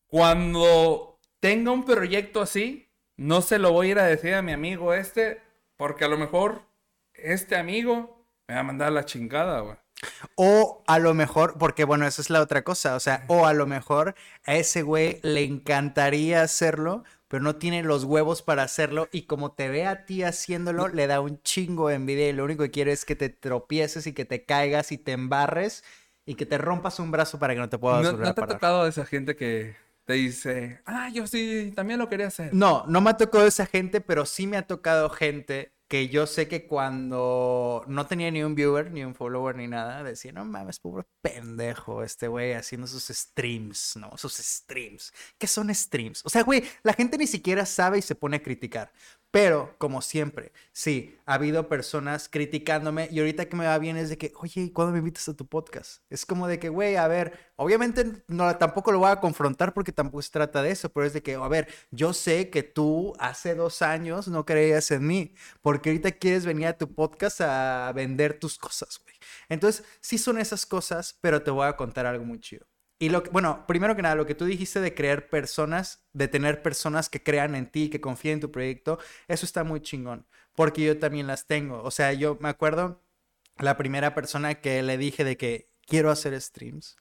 [0.07, 4.51] cuando tenga un proyecto así, no se lo voy a ir a decir a mi
[4.51, 5.41] amigo este,
[5.77, 6.61] porque a lo mejor
[7.13, 9.77] este amigo me va a mandar la chingada, güey.
[10.35, 13.53] O a lo mejor, porque bueno, esa es la otra cosa, o sea, o a
[13.53, 19.07] lo mejor a ese güey le encantaría hacerlo, pero no tiene los huevos para hacerlo
[19.11, 22.43] y como te ve a ti haciéndolo, le da un chingo de envidia y lo
[22.43, 25.83] único que quiere es que te tropieces y que te caigas y te embarres
[26.25, 28.47] y que te rompas un brazo para que no te puedas ¿No, ¿no te ha
[28.47, 29.75] tocado esa gente que
[30.05, 32.53] te dice, ah, yo sí, también lo quería hacer?
[32.53, 36.25] No, no me ha tocado esa gente, pero sí me ha tocado gente que yo
[36.25, 40.45] sé que cuando no tenía ni un viewer, ni un follower, ni nada, decía, no
[40.45, 44.15] mames, pobre pendejo este güey haciendo sus streams, ¿no?
[44.15, 45.11] Sus streams.
[45.37, 46.25] ¿Qué son streams?
[46.25, 48.93] O sea, güey, la gente ni siquiera sabe y se pone a criticar.
[49.31, 54.09] Pero, como siempre, sí, ha habido personas criticándome y ahorita que me va bien es
[54.09, 56.03] de que, oye, ¿cuándo me invitas a tu podcast?
[56.09, 59.93] Es como de que, güey, a ver, obviamente no, tampoco lo voy a confrontar porque
[59.93, 63.13] tampoco se trata de eso, pero es de que, a ver, yo sé que tú
[63.19, 67.91] hace dos años no creías en mí, porque ahorita quieres venir a tu podcast a
[67.95, 69.15] vender tus cosas, güey.
[69.47, 72.70] Entonces, sí son esas cosas, pero te voy a contar algo muy chido.
[73.01, 76.27] Y lo que, bueno, primero que nada, lo que tú dijiste de crear personas, de
[76.27, 80.27] tener personas que crean en ti, que confíen en tu proyecto, eso está muy chingón,
[80.53, 81.81] porque yo también las tengo.
[81.81, 83.01] O sea, yo me acuerdo
[83.57, 86.95] la primera persona que le dije de que quiero hacer streams.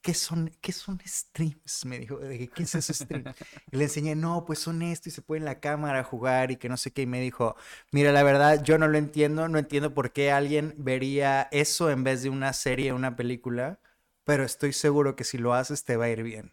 [0.00, 1.84] ¿Qué son, ¿Qué son streams?
[1.86, 3.24] Me dijo, ¿qué es stream?
[3.72, 6.56] Y le enseñé, no, pues son esto y se puede en la cámara jugar y
[6.56, 7.02] que no sé qué.
[7.02, 7.56] Y me dijo,
[7.90, 12.04] mira, la verdad, yo no lo entiendo, no entiendo por qué alguien vería eso en
[12.04, 13.80] vez de una serie, una película
[14.26, 16.52] pero estoy seguro que si lo haces te va a ir bien.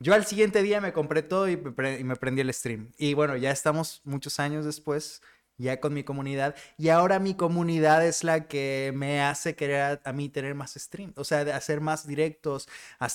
[0.00, 2.92] Yo al siguiente día me compré todo y me, prendí el stream.
[2.98, 5.22] Y bueno, ya estamos muchos años después,
[5.58, 6.54] ya con mi comunidad.
[6.78, 11.12] Y ahora mi comunidad es la que me hace querer a, mí tener más stream.
[11.16, 12.68] O sea, de hacer más directos,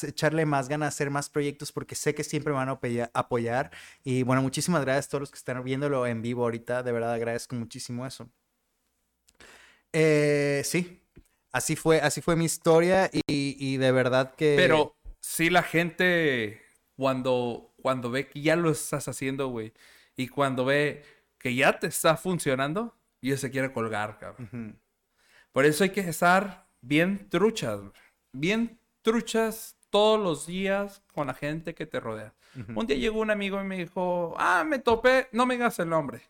[0.04, 2.80] echarle más ganas, hacer más proyectos, porque sé que siempre me van a
[3.14, 3.72] apoyar.
[4.04, 6.84] Y bueno, muchísimas gracias a todos los que están viéndolo en vivo ahorita.
[6.84, 8.30] De verdad agradezco muchísimo eso.
[9.94, 11.01] Eh, sí,
[11.52, 14.56] Así fue, así fue mi historia y, y de verdad que...
[14.58, 16.62] Pero sí la gente
[16.96, 19.74] cuando, cuando ve que ya lo estás haciendo, güey,
[20.16, 21.04] y cuando ve
[21.38, 24.80] que ya te está funcionando, ya se quiere colgar, cabrón.
[25.52, 27.82] Por eso hay que estar bien truchas,
[28.32, 32.34] bien truchas todos los días con la gente que te rodea.
[32.76, 35.90] Un día llegó un amigo y me dijo, ah, me topé, no me digas el
[35.90, 36.22] nombre.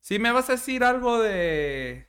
[0.00, 2.08] Si me vas a decir algo de,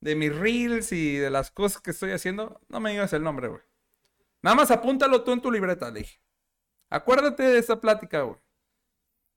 [0.00, 3.48] de mis reels y de las cosas que estoy haciendo, no me digas el nombre,
[3.48, 3.62] güey.
[4.42, 6.20] Nada más apúntalo tú en tu libreta, le dije.
[6.88, 8.40] Acuérdate de esa plática, güey.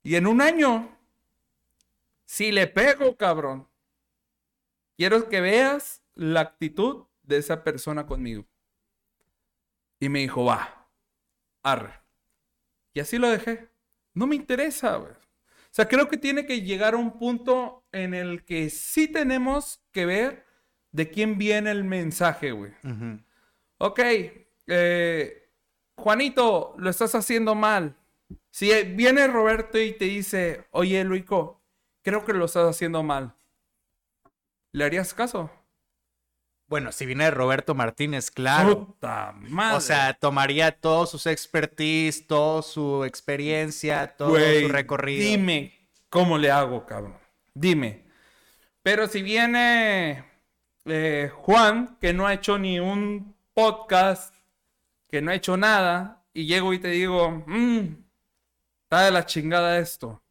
[0.01, 0.97] Y en un año,
[2.25, 3.67] si le pego, cabrón,
[4.97, 8.45] quiero que veas la actitud de esa persona conmigo.
[9.99, 10.89] Y me dijo, va,
[11.61, 12.01] arre.
[12.93, 13.69] Y así lo dejé.
[14.13, 15.11] No me interesa, güey.
[15.11, 19.83] O sea, creo que tiene que llegar a un punto en el que sí tenemos
[19.91, 20.45] que ver
[20.93, 22.71] de quién viene el mensaje, güey.
[23.79, 23.99] Ok,
[24.67, 25.49] eh,
[25.97, 27.97] Juanito, lo estás haciendo mal.
[28.49, 31.61] Si viene Roberto y te dice, oye, Luico,
[32.03, 33.35] creo que lo estás haciendo mal.
[34.71, 35.51] ¿Le harías caso?
[36.67, 38.87] Bueno, si viene Roberto Martínez, claro.
[38.87, 39.77] Puta madre.
[39.77, 45.23] O sea, tomaría todos sus expertise, toda su experiencia, todo Güey, su recorrido.
[45.23, 47.17] Dime cómo le hago, cabrón.
[47.53, 48.05] Dime.
[48.81, 50.32] Pero si viene
[50.85, 54.35] eh, Juan, que no ha hecho ni un podcast,
[55.09, 57.87] que no ha hecho nada, y llego y te digo, mmm,
[58.83, 60.23] está de la chingada esto.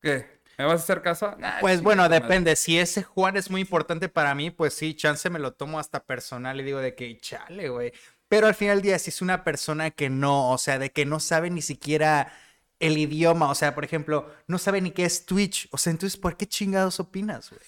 [0.00, 0.40] ¿Qué?
[0.58, 1.34] ¿Me vas a hacer caso?
[1.38, 2.20] Nah, Pues bueno, madre.
[2.20, 2.56] depende.
[2.56, 6.04] Si ese Juan es muy importante para mí, pues sí, chance me lo tomo hasta
[6.04, 7.92] personal y digo de que chale, güey.
[8.28, 11.04] Pero al final del día, si es una persona que no, o sea, de que
[11.06, 12.32] no sabe ni siquiera
[12.80, 16.18] el idioma, o sea, por ejemplo, no sabe ni qué es Twitch, o sea, entonces,
[16.18, 17.60] ¿por qué chingados opinas, güey?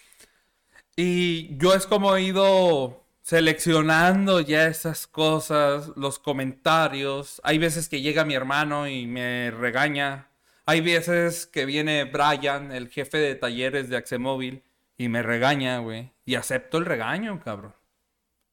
[1.00, 7.40] Y yo es como he ido seleccionando ya esas cosas, los comentarios.
[7.44, 10.28] Hay veces que llega mi hermano y me regaña.
[10.66, 14.64] Hay veces que viene Brian, el jefe de talleres de Axemóvil,
[14.96, 16.10] y me regaña, güey.
[16.24, 17.76] Y acepto el regaño, cabrón.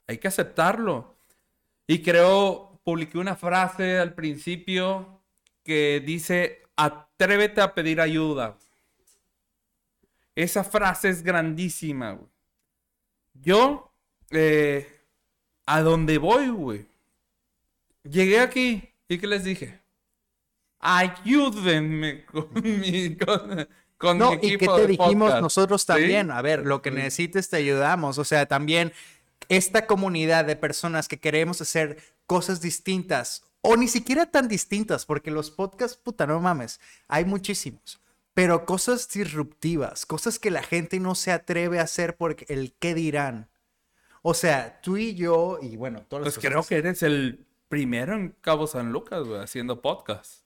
[0.06, 1.16] Hay que aceptarlo.
[1.88, 5.20] Y creo, publiqué una frase al principio
[5.64, 8.56] que dice, atrévete a pedir ayuda.
[10.36, 12.35] Esa frase es grandísima, güey.
[13.42, 13.92] Yo,
[14.32, 14.88] eh,
[15.66, 16.86] a donde voy, güey.
[18.04, 19.82] Llegué aquí y ¿qué les dije?
[20.80, 23.68] Ayúdenme con mi, con,
[23.98, 25.42] con No, mi y que te de dijimos podcast".
[25.42, 25.88] nosotros ¿Sí?
[25.88, 26.96] también, a ver, lo que Sí.
[26.96, 28.94] necesites te ayudamos, o sea, también
[29.50, 35.32] esta comunidad de personas que queremos hacer cosas distintas o ni siquiera tan distintas, porque
[35.32, 38.00] los podcasts, puta, no mames, hay muchísimos,
[38.36, 42.94] pero cosas disruptivas, cosas que la gente no se atreve a hacer porque el qué
[42.94, 43.50] dirán.
[44.22, 48.14] O sea, tú y yo, y bueno, todas las Pues creo que eres el primero
[48.14, 50.44] en Cabo San Lucas, güey, haciendo podcast.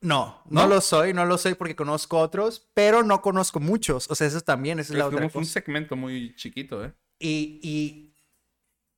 [0.00, 0.66] No, no, ¿No?
[0.68, 4.08] lo soy, no lo soy porque conozco otros, pero no conozco muchos.
[4.10, 5.38] O sea, eso también, esa es la Es otra como cosa.
[5.38, 6.92] un segmento muy chiquito, ¿eh?
[7.18, 8.05] Y, y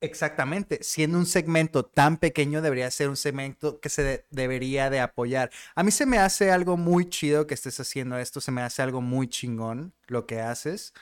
[0.01, 5.01] exactamente, siendo un segmento tan pequeño, debería ser un segmento que se de- debería de
[5.01, 5.51] apoyar.
[5.75, 8.83] A mí se me hace algo muy chido que estés haciendo esto, se me hace
[8.83, 10.95] algo muy chingón lo que haces.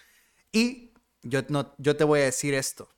[0.53, 0.93] Y
[1.23, 2.91] yo, no, yo te voy a decir esto.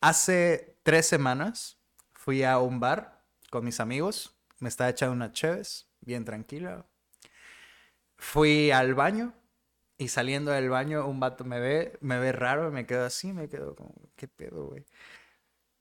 [0.00, 1.78] Hace tres semanas
[2.14, 6.86] fui a un bar con mis amigos, me estaba echando unas cheves, bien tranquila.
[8.18, 9.34] Fui al baño
[9.98, 13.48] y saliendo del baño, un vato me ve, me ve raro, me quedo así, me
[13.48, 14.84] quedo como, ¿qué pedo, güey?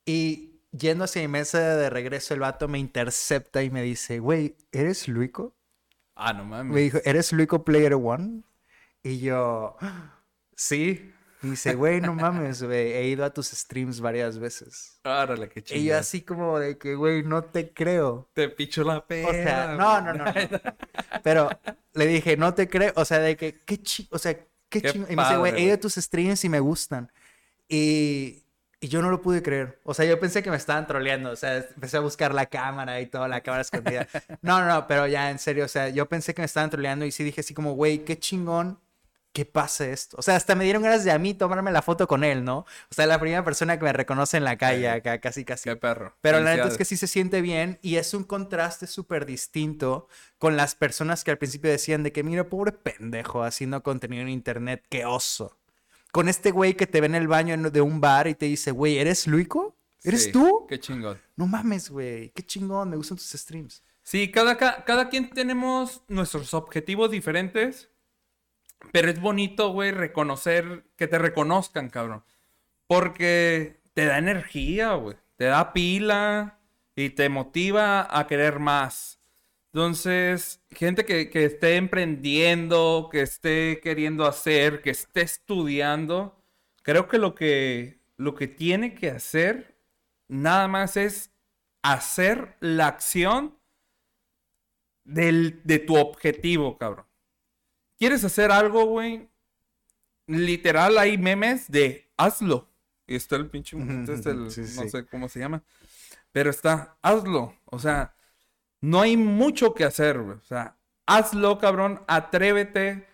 [0.06, 4.56] Y yendo hacia mi mesa de regreso, el vato me intercepta y me dice, güey,
[4.72, 5.56] ¿eres Luico?
[6.16, 6.74] Ah, no mames.
[6.74, 8.44] Me dijo, ¿eres Luico Player One?
[9.04, 9.78] Y yo,
[10.56, 11.12] sí.
[11.44, 15.00] Y dice, güey, no mames, güey, he ido a tus streams varias veces.
[15.04, 15.80] Árale, qué chido.
[15.80, 18.30] Y yo así como de que, güey, no te creo.
[18.34, 19.30] Te picho la pera.
[19.30, 20.34] O sea, no, no, no, no.
[21.24, 21.50] Pero
[21.94, 22.94] le dije, no te creo.
[22.96, 24.08] O sea, de que, qué chi...
[24.12, 24.48] O sea, qué,
[24.82, 25.08] Qué chingo.
[25.10, 27.12] Y me dice, güey, he ido a tus streams y me gustan.
[27.70, 28.45] Y,
[28.80, 29.80] y yo no lo pude creer.
[29.84, 31.32] O sea, yo pensé que me estaban troleando.
[31.32, 34.08] O sea, empecé a buscar la cámara y toda la cámara escondida.
[34.42, 35.66] No, no, no, pero ya en serio.
[35.66, 38.20] O sea, yo pensé que me estaban troleando y sí dije así como, güey, qué
[38.20, 38.80] chingón
[39.36, 40.16] que pase esto.
[40.18, 42.60] O sea, hasta me dieron ganas de a mí tomarme la foto con él, ¿no?
[42.60, 45.70] O sea, la primera persona que me reconoce en la calle acá, casi, casi.
[45.70, 46.16] Qué perro.
[46.22, 50.08] Pero la neta es que sí se siente bien y es un contraste súper distinto
[50.38, 54.30] con las personas que al principio decían de que, mira, pobre pendejo haciendo contenido en
[54.30, 55.58] internet, qué oso.
[56.16, 58.72] Con este güey que te ve en el baño de un bar y te dice,
[58.72, 59.76] güey, ¿eres Luico?
[60.02, 60.66] ¿Eres Sí, tú?
[60.70, 61.20] Qué chingón.
[61.36, 63.84] No mames, güey, qué chingón, me gustan tus streams.
[64.02, 67.90] Sí, cada, ca- cada quien tenemos nuestros objetivos diferentes,
[68.94, 72.24] pero es bonito, güey, reconocer, que te reconozcan, cabrón.
[72.88, 75.18] Porque te da energía, güey.
[75.36, 76.60] Te da pila
[76.96, 79.15] y te motiva a querer más.
[79.76, 86.42] Entonces, gente que, que esté emprendiendo, que esté queriendo hacer, que esté estudiando,
[86.82, 89.78] creo que lo que, lo que tiene que hacer
[90.30, 91.30] nada más es
[91.84, 93.60] hacer la acción
[95.04, 97.06] del, de tu objetivo, cabrón.
[98.00, 99.28] ¿Quieres hacer algo, güey?
[100.28, 102.70] Literal hay memes de hazlo.
[103.08, 105.62] Y está el pinche, este es el- sí, no sé cómo se llama.
[106.32, 107.60] Pero está, hazlo.
[107.66, 108.16] O sea,
[108.86, 110.38] no hay mucho que hacer, güey.
[110.38, 113.08] O sea, hazlo, cabrón, atrévete.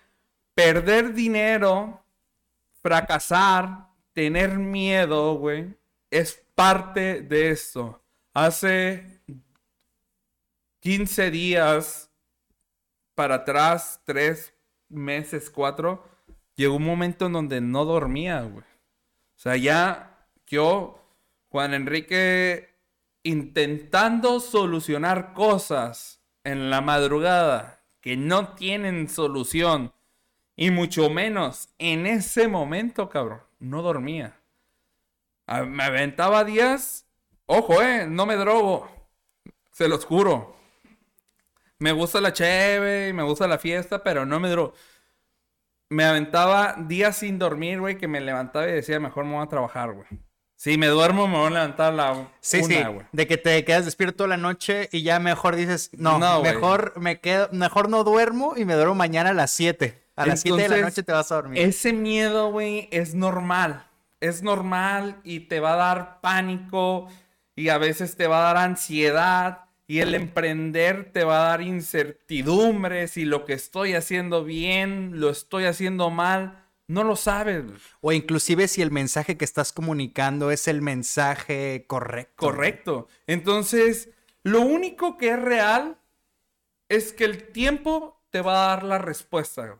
[0.53, 2.03] Perder dinero,
[2.81, 5.73] fracasar, tener miedo, güey,
[6.10, 8.03] es parte de esto.
[8.34, 9.22] Hace
[10.81, 12.11] 15 días
[13.15, 14.53] para atrás, 3
[14.89, 16.03] meses, 4,
[16.56, 18.65] llegó un momento en donde no dormía, güey.
[18.65, 21.02] O sea, ya yo,
[21.49, 22.70] Juan Enrique,
[23.23, 29.93] intentando solucionar cosas en la madrugada que no tienen solución,
[30.56, 34.39] y mucho menos en ese momento, cabrón, no dormía.
[35.48, 37.06] A- Me aventaba días,
[37.45, 38.89] ojo, eh, no me drogo,
[39.72, 40.56] se los juro.
[41.80, 44.73] Me gusta la cheve y me gusta la fiesta, pero no me drogo.
[45.89, 49.48] Me aventaba días sin dormir, güey, que me levantaba y decía, mejor me voy a
[49.49, 50.07] trabajar, güey.
[50.61, 53.65] Si me duermo, me voy a levantar a la Sí, una, sí, de que te
[53.65, 58.03] quedas despierto toda la noche y ya mejor dices, no, mejor me quedo, mejor no
[58.03, 59.99] duermo y me duermo mañana a las 7.
[60.15, 61.63] A las 7 de la noche te vas a dormir.
[61.63, 63.88] Ese miedo, güey, es normal.
[64.19, 67.07] Es normal y te va a dar pánico
[67.55, 71.63] y a veces te va a dar ansiedad y el emprender te va a dar
[71.63, 77.63] incertidumbre si lo que estoy haciendo bien, lo estoy haciendo mal, no lo sabes.
[78.01, 82.35] O inclusive si el mensaje que estás comunicando es el mensaje correcto.
[82.35, 83.07] Correcto.
[83.27, 84.09] Entonces,
[84.43, 85.97] lo único que es real
[86.89, 89.80] es que el tiempo te va a dar la respuesta.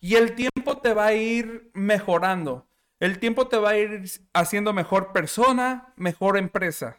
[0.00, 2.66] Y el tiempo te va a ir mejorando.
[3.00, 6.98] El tiempo te va a ir haciendo mejor persona, mejor empresa.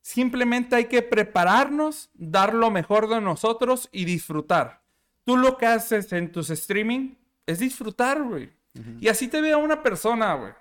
[0.00, 4.82] Simplemente hay que prepararnos, dar lo mejor de nosotros y disfrutar.
[5.24, 7.14] Tú lo que haces en tus streaming
[7.46, 8.52] es disfrutar, güey.
[9.00, 10.52] Y así te vea una persona, güey.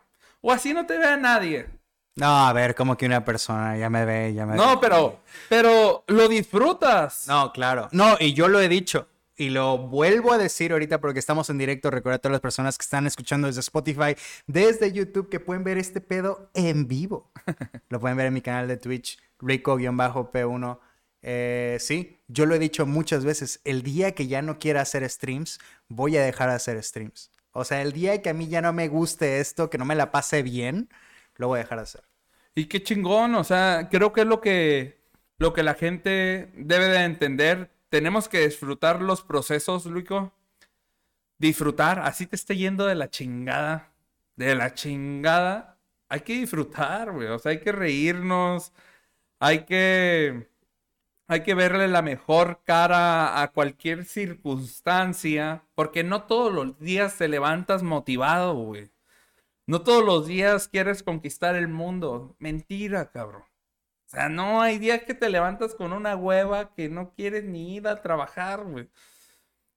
[0.41, 1.67] O así no te vea nadie.
[2.15, 4.57] No, a ver, como que una persona ya me ve, ya me ve.
[4.57, 7.27] No, pero, pero lo disfrutas.
[7.27, 7.87] No, claro.
[7.91, 9.07] No, y yo lo he dicho.
[9.35, 11.89] Y lo vuelvo a decir ahorita porque estamos en directo.
[11.89, 14.15] Recuerda a todas las personas que están escuchando desde Spotify,
[14.45, 17.31] desde YouTube, que pueden ver este pedo en vivo.
[17.89, 20.79] lo pueden ver en mi canal de Twitch, Rico-P1.
[21.23, 23.61] Eh, sí, yo lo he dicho muchas veces.
[23.63, 27.31] El día que ya no quiera hacer streams, voy a dejar de hacer streams.
[27.53, 29.95] O sea, el día que a mí ya no me guste esto, que no me
[29.95, 30.89] la pase bien,
[31.35, 32.03] lo voy a dejar de hacer.
[32.55, 35.01] Y qué chingón, o sea, creo que es lo que,
[35.39, 37.71] lo que la gente debe de entender.
[37.89, 40.33] Tenemos que disfrutar los procesos, Luico.
[41.37, 43.91] Disfrutar, así te esté yendo de la chingada.
[44.35, 45.77] De la chingada.
[46.09, 47.27] Hay que disfrutar, güey.
[47.27, 48.73] O sea, hay que reírnos.
[49.39, 50.49] Hay que.
[51.27, 55.63] Hay que verle la mejor cara a cualquier circunstancia.
[55.75, 58.91] Porque no todos los días te levantas motivado, güey.
[59.65, 62.35] No todos los días quieres conquistar el mundo.
[62.39, 63.43] Mentira, cabrón.
[63.43, 67.75] O sea, no hay días que te levantas con una hueva que no quieres ni
[67.75, 68.89] ir a trabajar, güey.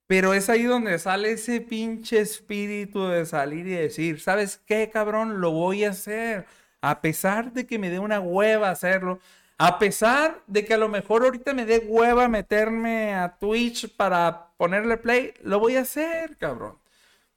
[0.07, 5.41] Pero es ahí donde sale ese pinche espíritu de salir y decir, ¿sabes qué, cabrón?
[5.41, 6.47] Lo voy a hacer.
[6.81, 9.21] A pesar de que me dé una hueva hacerlo.
[9.59, 14.53] A pesar de que a lo mejor ahorita me dé hueva meterme a Twitch para
[14.59, 16.79] ponerle play, lo voy a hacer, cabrón.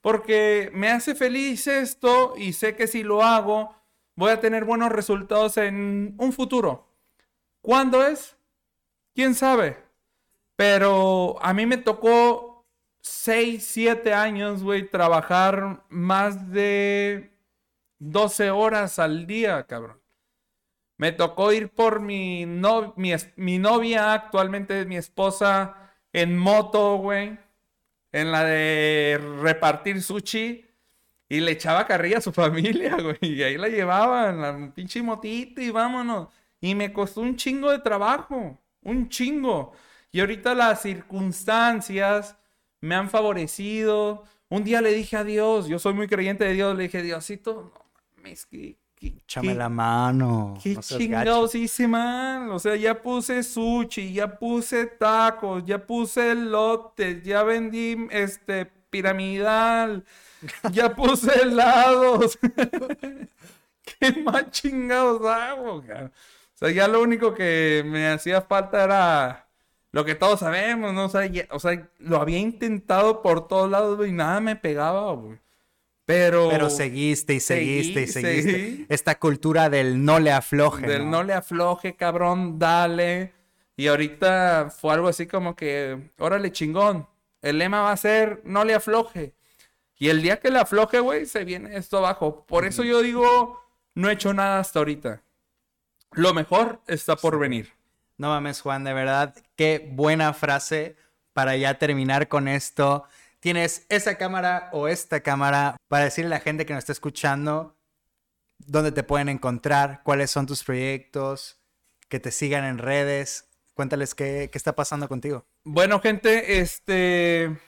[0.02, 3.74] Porque me hace feliz esto y sé que si lo hago
[4.16, 6.86] voy a tener buenos resultados en un futuro.
[7.62, 8.36] ¿Cuándo es?
[9.14, 9.78] ¿Quién sabe?
[10.56, 12.66] Pero a mí me tocó
[13.00, 17.30] 6, 7 años, güey, trabajar más de
[17.98, 19.99] 12 horas al día, cabrón.
[21.00, 25.74] Me tocó ir por mi, no, mi, mi novia, actualmente mi esposa,
[26.12, 27.38] en moto, güey.
[28.12, 30.66] En la de repartir sushi.
[31.28, 33.16] Y le echaba carrilla a su familia, güey.
[33.22, 36.28] Y ahí la llevaba en la pinche motita y vámonos.
[36.60, 38.58] Y me costó un chingo de trabajo.
[38.82, 39.72] Un chingo.
[40.12, 42.36] Y ahorita las circunstancias
[42.80, 44.24] me han favorecido.
[44.48, 47.72] Un día le dije a Dios, yo soy muy creyente de Dios, le dije, Diosito,
[47.74, 47.84] no
[48.16, 50.58] mames, que- Échame la mano.
[50.62, 51.58] ¿Qué no seas chingados gacho.
[51.58, 52.50] hice mal?
[52.50, 60.04] O sea, ya puse sushi, ya puse tacos, ya puse elotes, ya vendí este piramidal,
[60.72, 62.38] ya puse helados.
[63.98, 65.74] ¿qué más chingados hago?
[65.76, 65.84] O
[66.54, 69.48] sea, ya lo único que me hacía falta era
[69.92, 71.06] lo que todos sabemos, ¿no?
[71.06, 75.38] O sea, o sea lo había intentado por todos lados, y nada me pegaba, güey.
[76.10, 78.86] Pero, Pero seguiste y seguiste y seguiste.
[78.88, 80.84] Esta cultura del no le afloje.
[80.84, 81.22] Del ¿no?
[81.22, 83.32] le afloje, cabrón, dale.
[83.76, 87.06] Y ahorita fue algo así como que, órale, chingón.
[87.40, 89.34] El lema va a ser no le afloje.
[89.98, 92.44] Y el día que le afloje, güey, se viene esto abajo.
[92.44, 93.60] Por eso yo digo,
[93.94, 95.22] no he hecho nada hasta ahorita.
[96.10, 97.72] Lo mejor está por venir.
[98.18, 100.96] No mames, Juan, de verdad, qué buena frase
[101.32, 103.04] para ya terminar con esto
[103.40, 107.76] tienes esa cámara o esta cámara para decirle a la gente que nos está escuchando
[108.58, 111.58] dónde te pueden encontrar, cuáles son tus proyectos,
[112.08, 113.46] que te sigan en redes.
[113.74, 115.46] Cuéntales qué, está pasando contigo.
[115.64, 117.58] Bueno, gente, este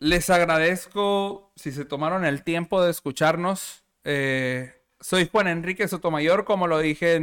[0.00, 3.84] les agradezco si se tomaron el tiempo de escucharnos.
[4.02, 7.20] Eh, soy Juan Enrique Sotomayor, como lo dije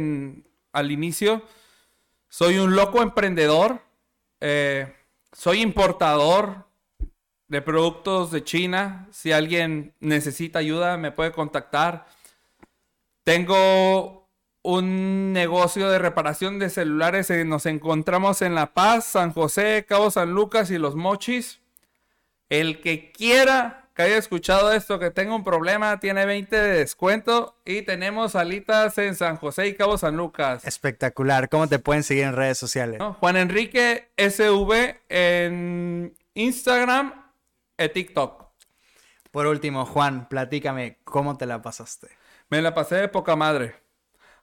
[0.72, 1.42] al inicio.
[2.28, 3.82] Soy un loco emprendedor.
[4.40, 4.94] Eh,
[5.32, 6.67] soy importador
[7.48, 9.08] de productos de China.
[9.10, 12.06] Si alguien necesita ayuda, me puede contactar.
[13.24, 14.28] Tengo
[14.62, 17.30] un negocio de reparación de celulares.
[17.46, 21.60] nos encontramos en La Paz, San José, Cabo San Lucas y Los Mochis.
[22.48, 27.56] El que quiera que haya escuchado esto, que tenga un problema, tiene 20 de descuento.
[27.64, 30.64] Y tenemos salitas en San José y Cabo San Lucas.
[30.64, 31.48] Espectacular.
[31.48, 33.00] ¿Cómo te pueden seguir en redes sociales?
[33.18, 37.17] Juan Enrique SV en Instagram
[37.86, 38.48] TikTok.
[39.30, 42.08] Por último, Juan, platícame, ¿cómo te la pasaste?
[42.48, 43.76] Me la pasé de poca madre.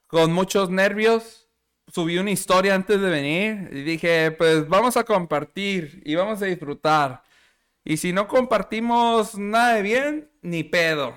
[0.08, 1.50] Con muchos nervios.
[1.88, 6.46] Subí una historia antes de venir y dije, pues vamos a compartir y vamos a
[6.46, 7.24] disfrutar.
[7.84, 11.16] Y si no compartimos nada de bien, ni pedo.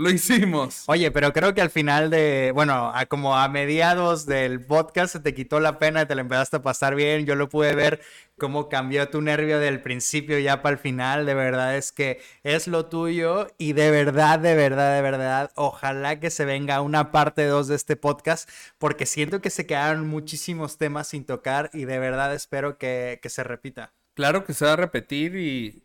[0.00, 0.84] Lo hicimos.
[0.86, 5.34] Oye, pero creo que al final de, bueno, como a mediados del podcast se te
[5.34, 7.26] quitó la pena y te la empezaste a pasar bien.
[7.26, 8.00] Yo lo pude ver
[8.38, 11.26] cómo cambió tu nervio del principio ya para el final.
[11.26, 16.18] De verdad es que es lo tuyo y de verdad, de verdad, de verdad, ojalá
[16.18, 18.48] que se venga una parte 2 de este podcast
[18.78, 23.28] porque siento que se quedaron muchísimos temas sin tocar y de verdad espero que, que
[23.28, 23.92] se repita.
[24.20, 25.34] Claro que se va a repetir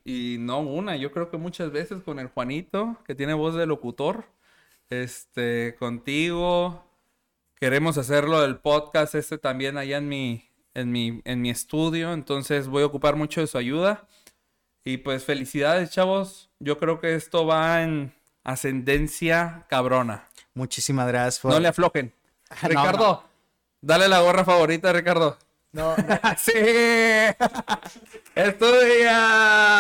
[0.03, 3.66] y, no una, yo creo que muchas veces con el Juanito, que tiene voz de
[3.66, 4.26] locutor,
[4.90, 6.84] este, contigo,
[7.56, 12.68] queremos hacerlo del podcast este también allá en mi, en mi, en mi estudio, entonces
[12.68, 14.06] voy a ocupar mucho de su ayuda.
[14.84, 16.49] Y pues felicidades, chavos.
[16.60, 18.14] Yo creo que esto va en
[18.44, 20.28] ascendencia cabrona.
[20.53, 21.45] Muchísimas gracias.
[21.45, 22.14] No le aflojen.
[22.64, 23.24] Ricardo,
[23.80, 25.38] dale la gorra favorita, Ricardo.
[25.72, 25.95] No,
[26.38, 26.52] sí.
[28.36, 29.72] Estudia.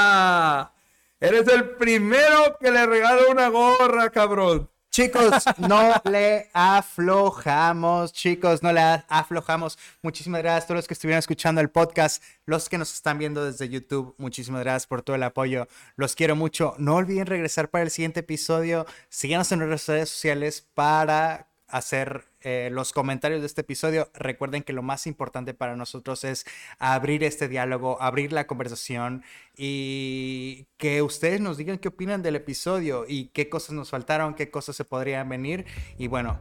[1.19, 4.69] Eres el primero que le regalo una gorra, cabrón.
[4.89, 8.79] Chicos, no le aflojamos, chicos, no le
[9.09, 9.77] aflojamos.
[10.01, 13.43] Muchísimas gracias a todos los que estuvieron escuchando el podcast, los que nos están viendo
[13.43, 15.67] desde YouTube, muchísimas gracias por todo el apoyo.
[15.97, 16.75] Los quiero mucho.
[16.77, 18.85] No olviden regresar para el siguiente episodio.
[19.09, 24.11] Síganos en nuestras redes sociales para hacer eh, los comentarios de este episodio.
[24.13, 26.45] Recuerden que lo más importante para nosotros es
[26.77, 29.23] abrir este diálogo, abrir la conversación
[29.57, 34.51] y que ustedes nos digan qué opinan del episodio y qué cosas nos faltaron, qué
[34.51, 35.65] cosas se podrían venir.
[35.97, 36.39] Y bueno,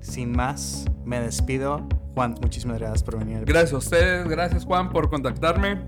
[0.00, 1.88] sin más, me despido.
[2.14, 3.44] Juan, muchísimas gracias por venir.
[3.44, 5.80] Gracias a ustedes, gracias Juan por contactarme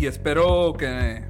[0.00, 1.22] y espero que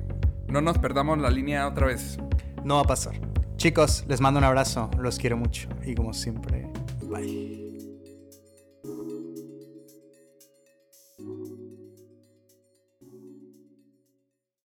[0.48, 2.16] no nos perdamos la línea otra vez.
[2.64, 3.20] No va a pasar.
[3.56, 6.71] Chicos, les mando un abrazo, los quiero mucho y como siempre,
[7.12, 7.61] bye.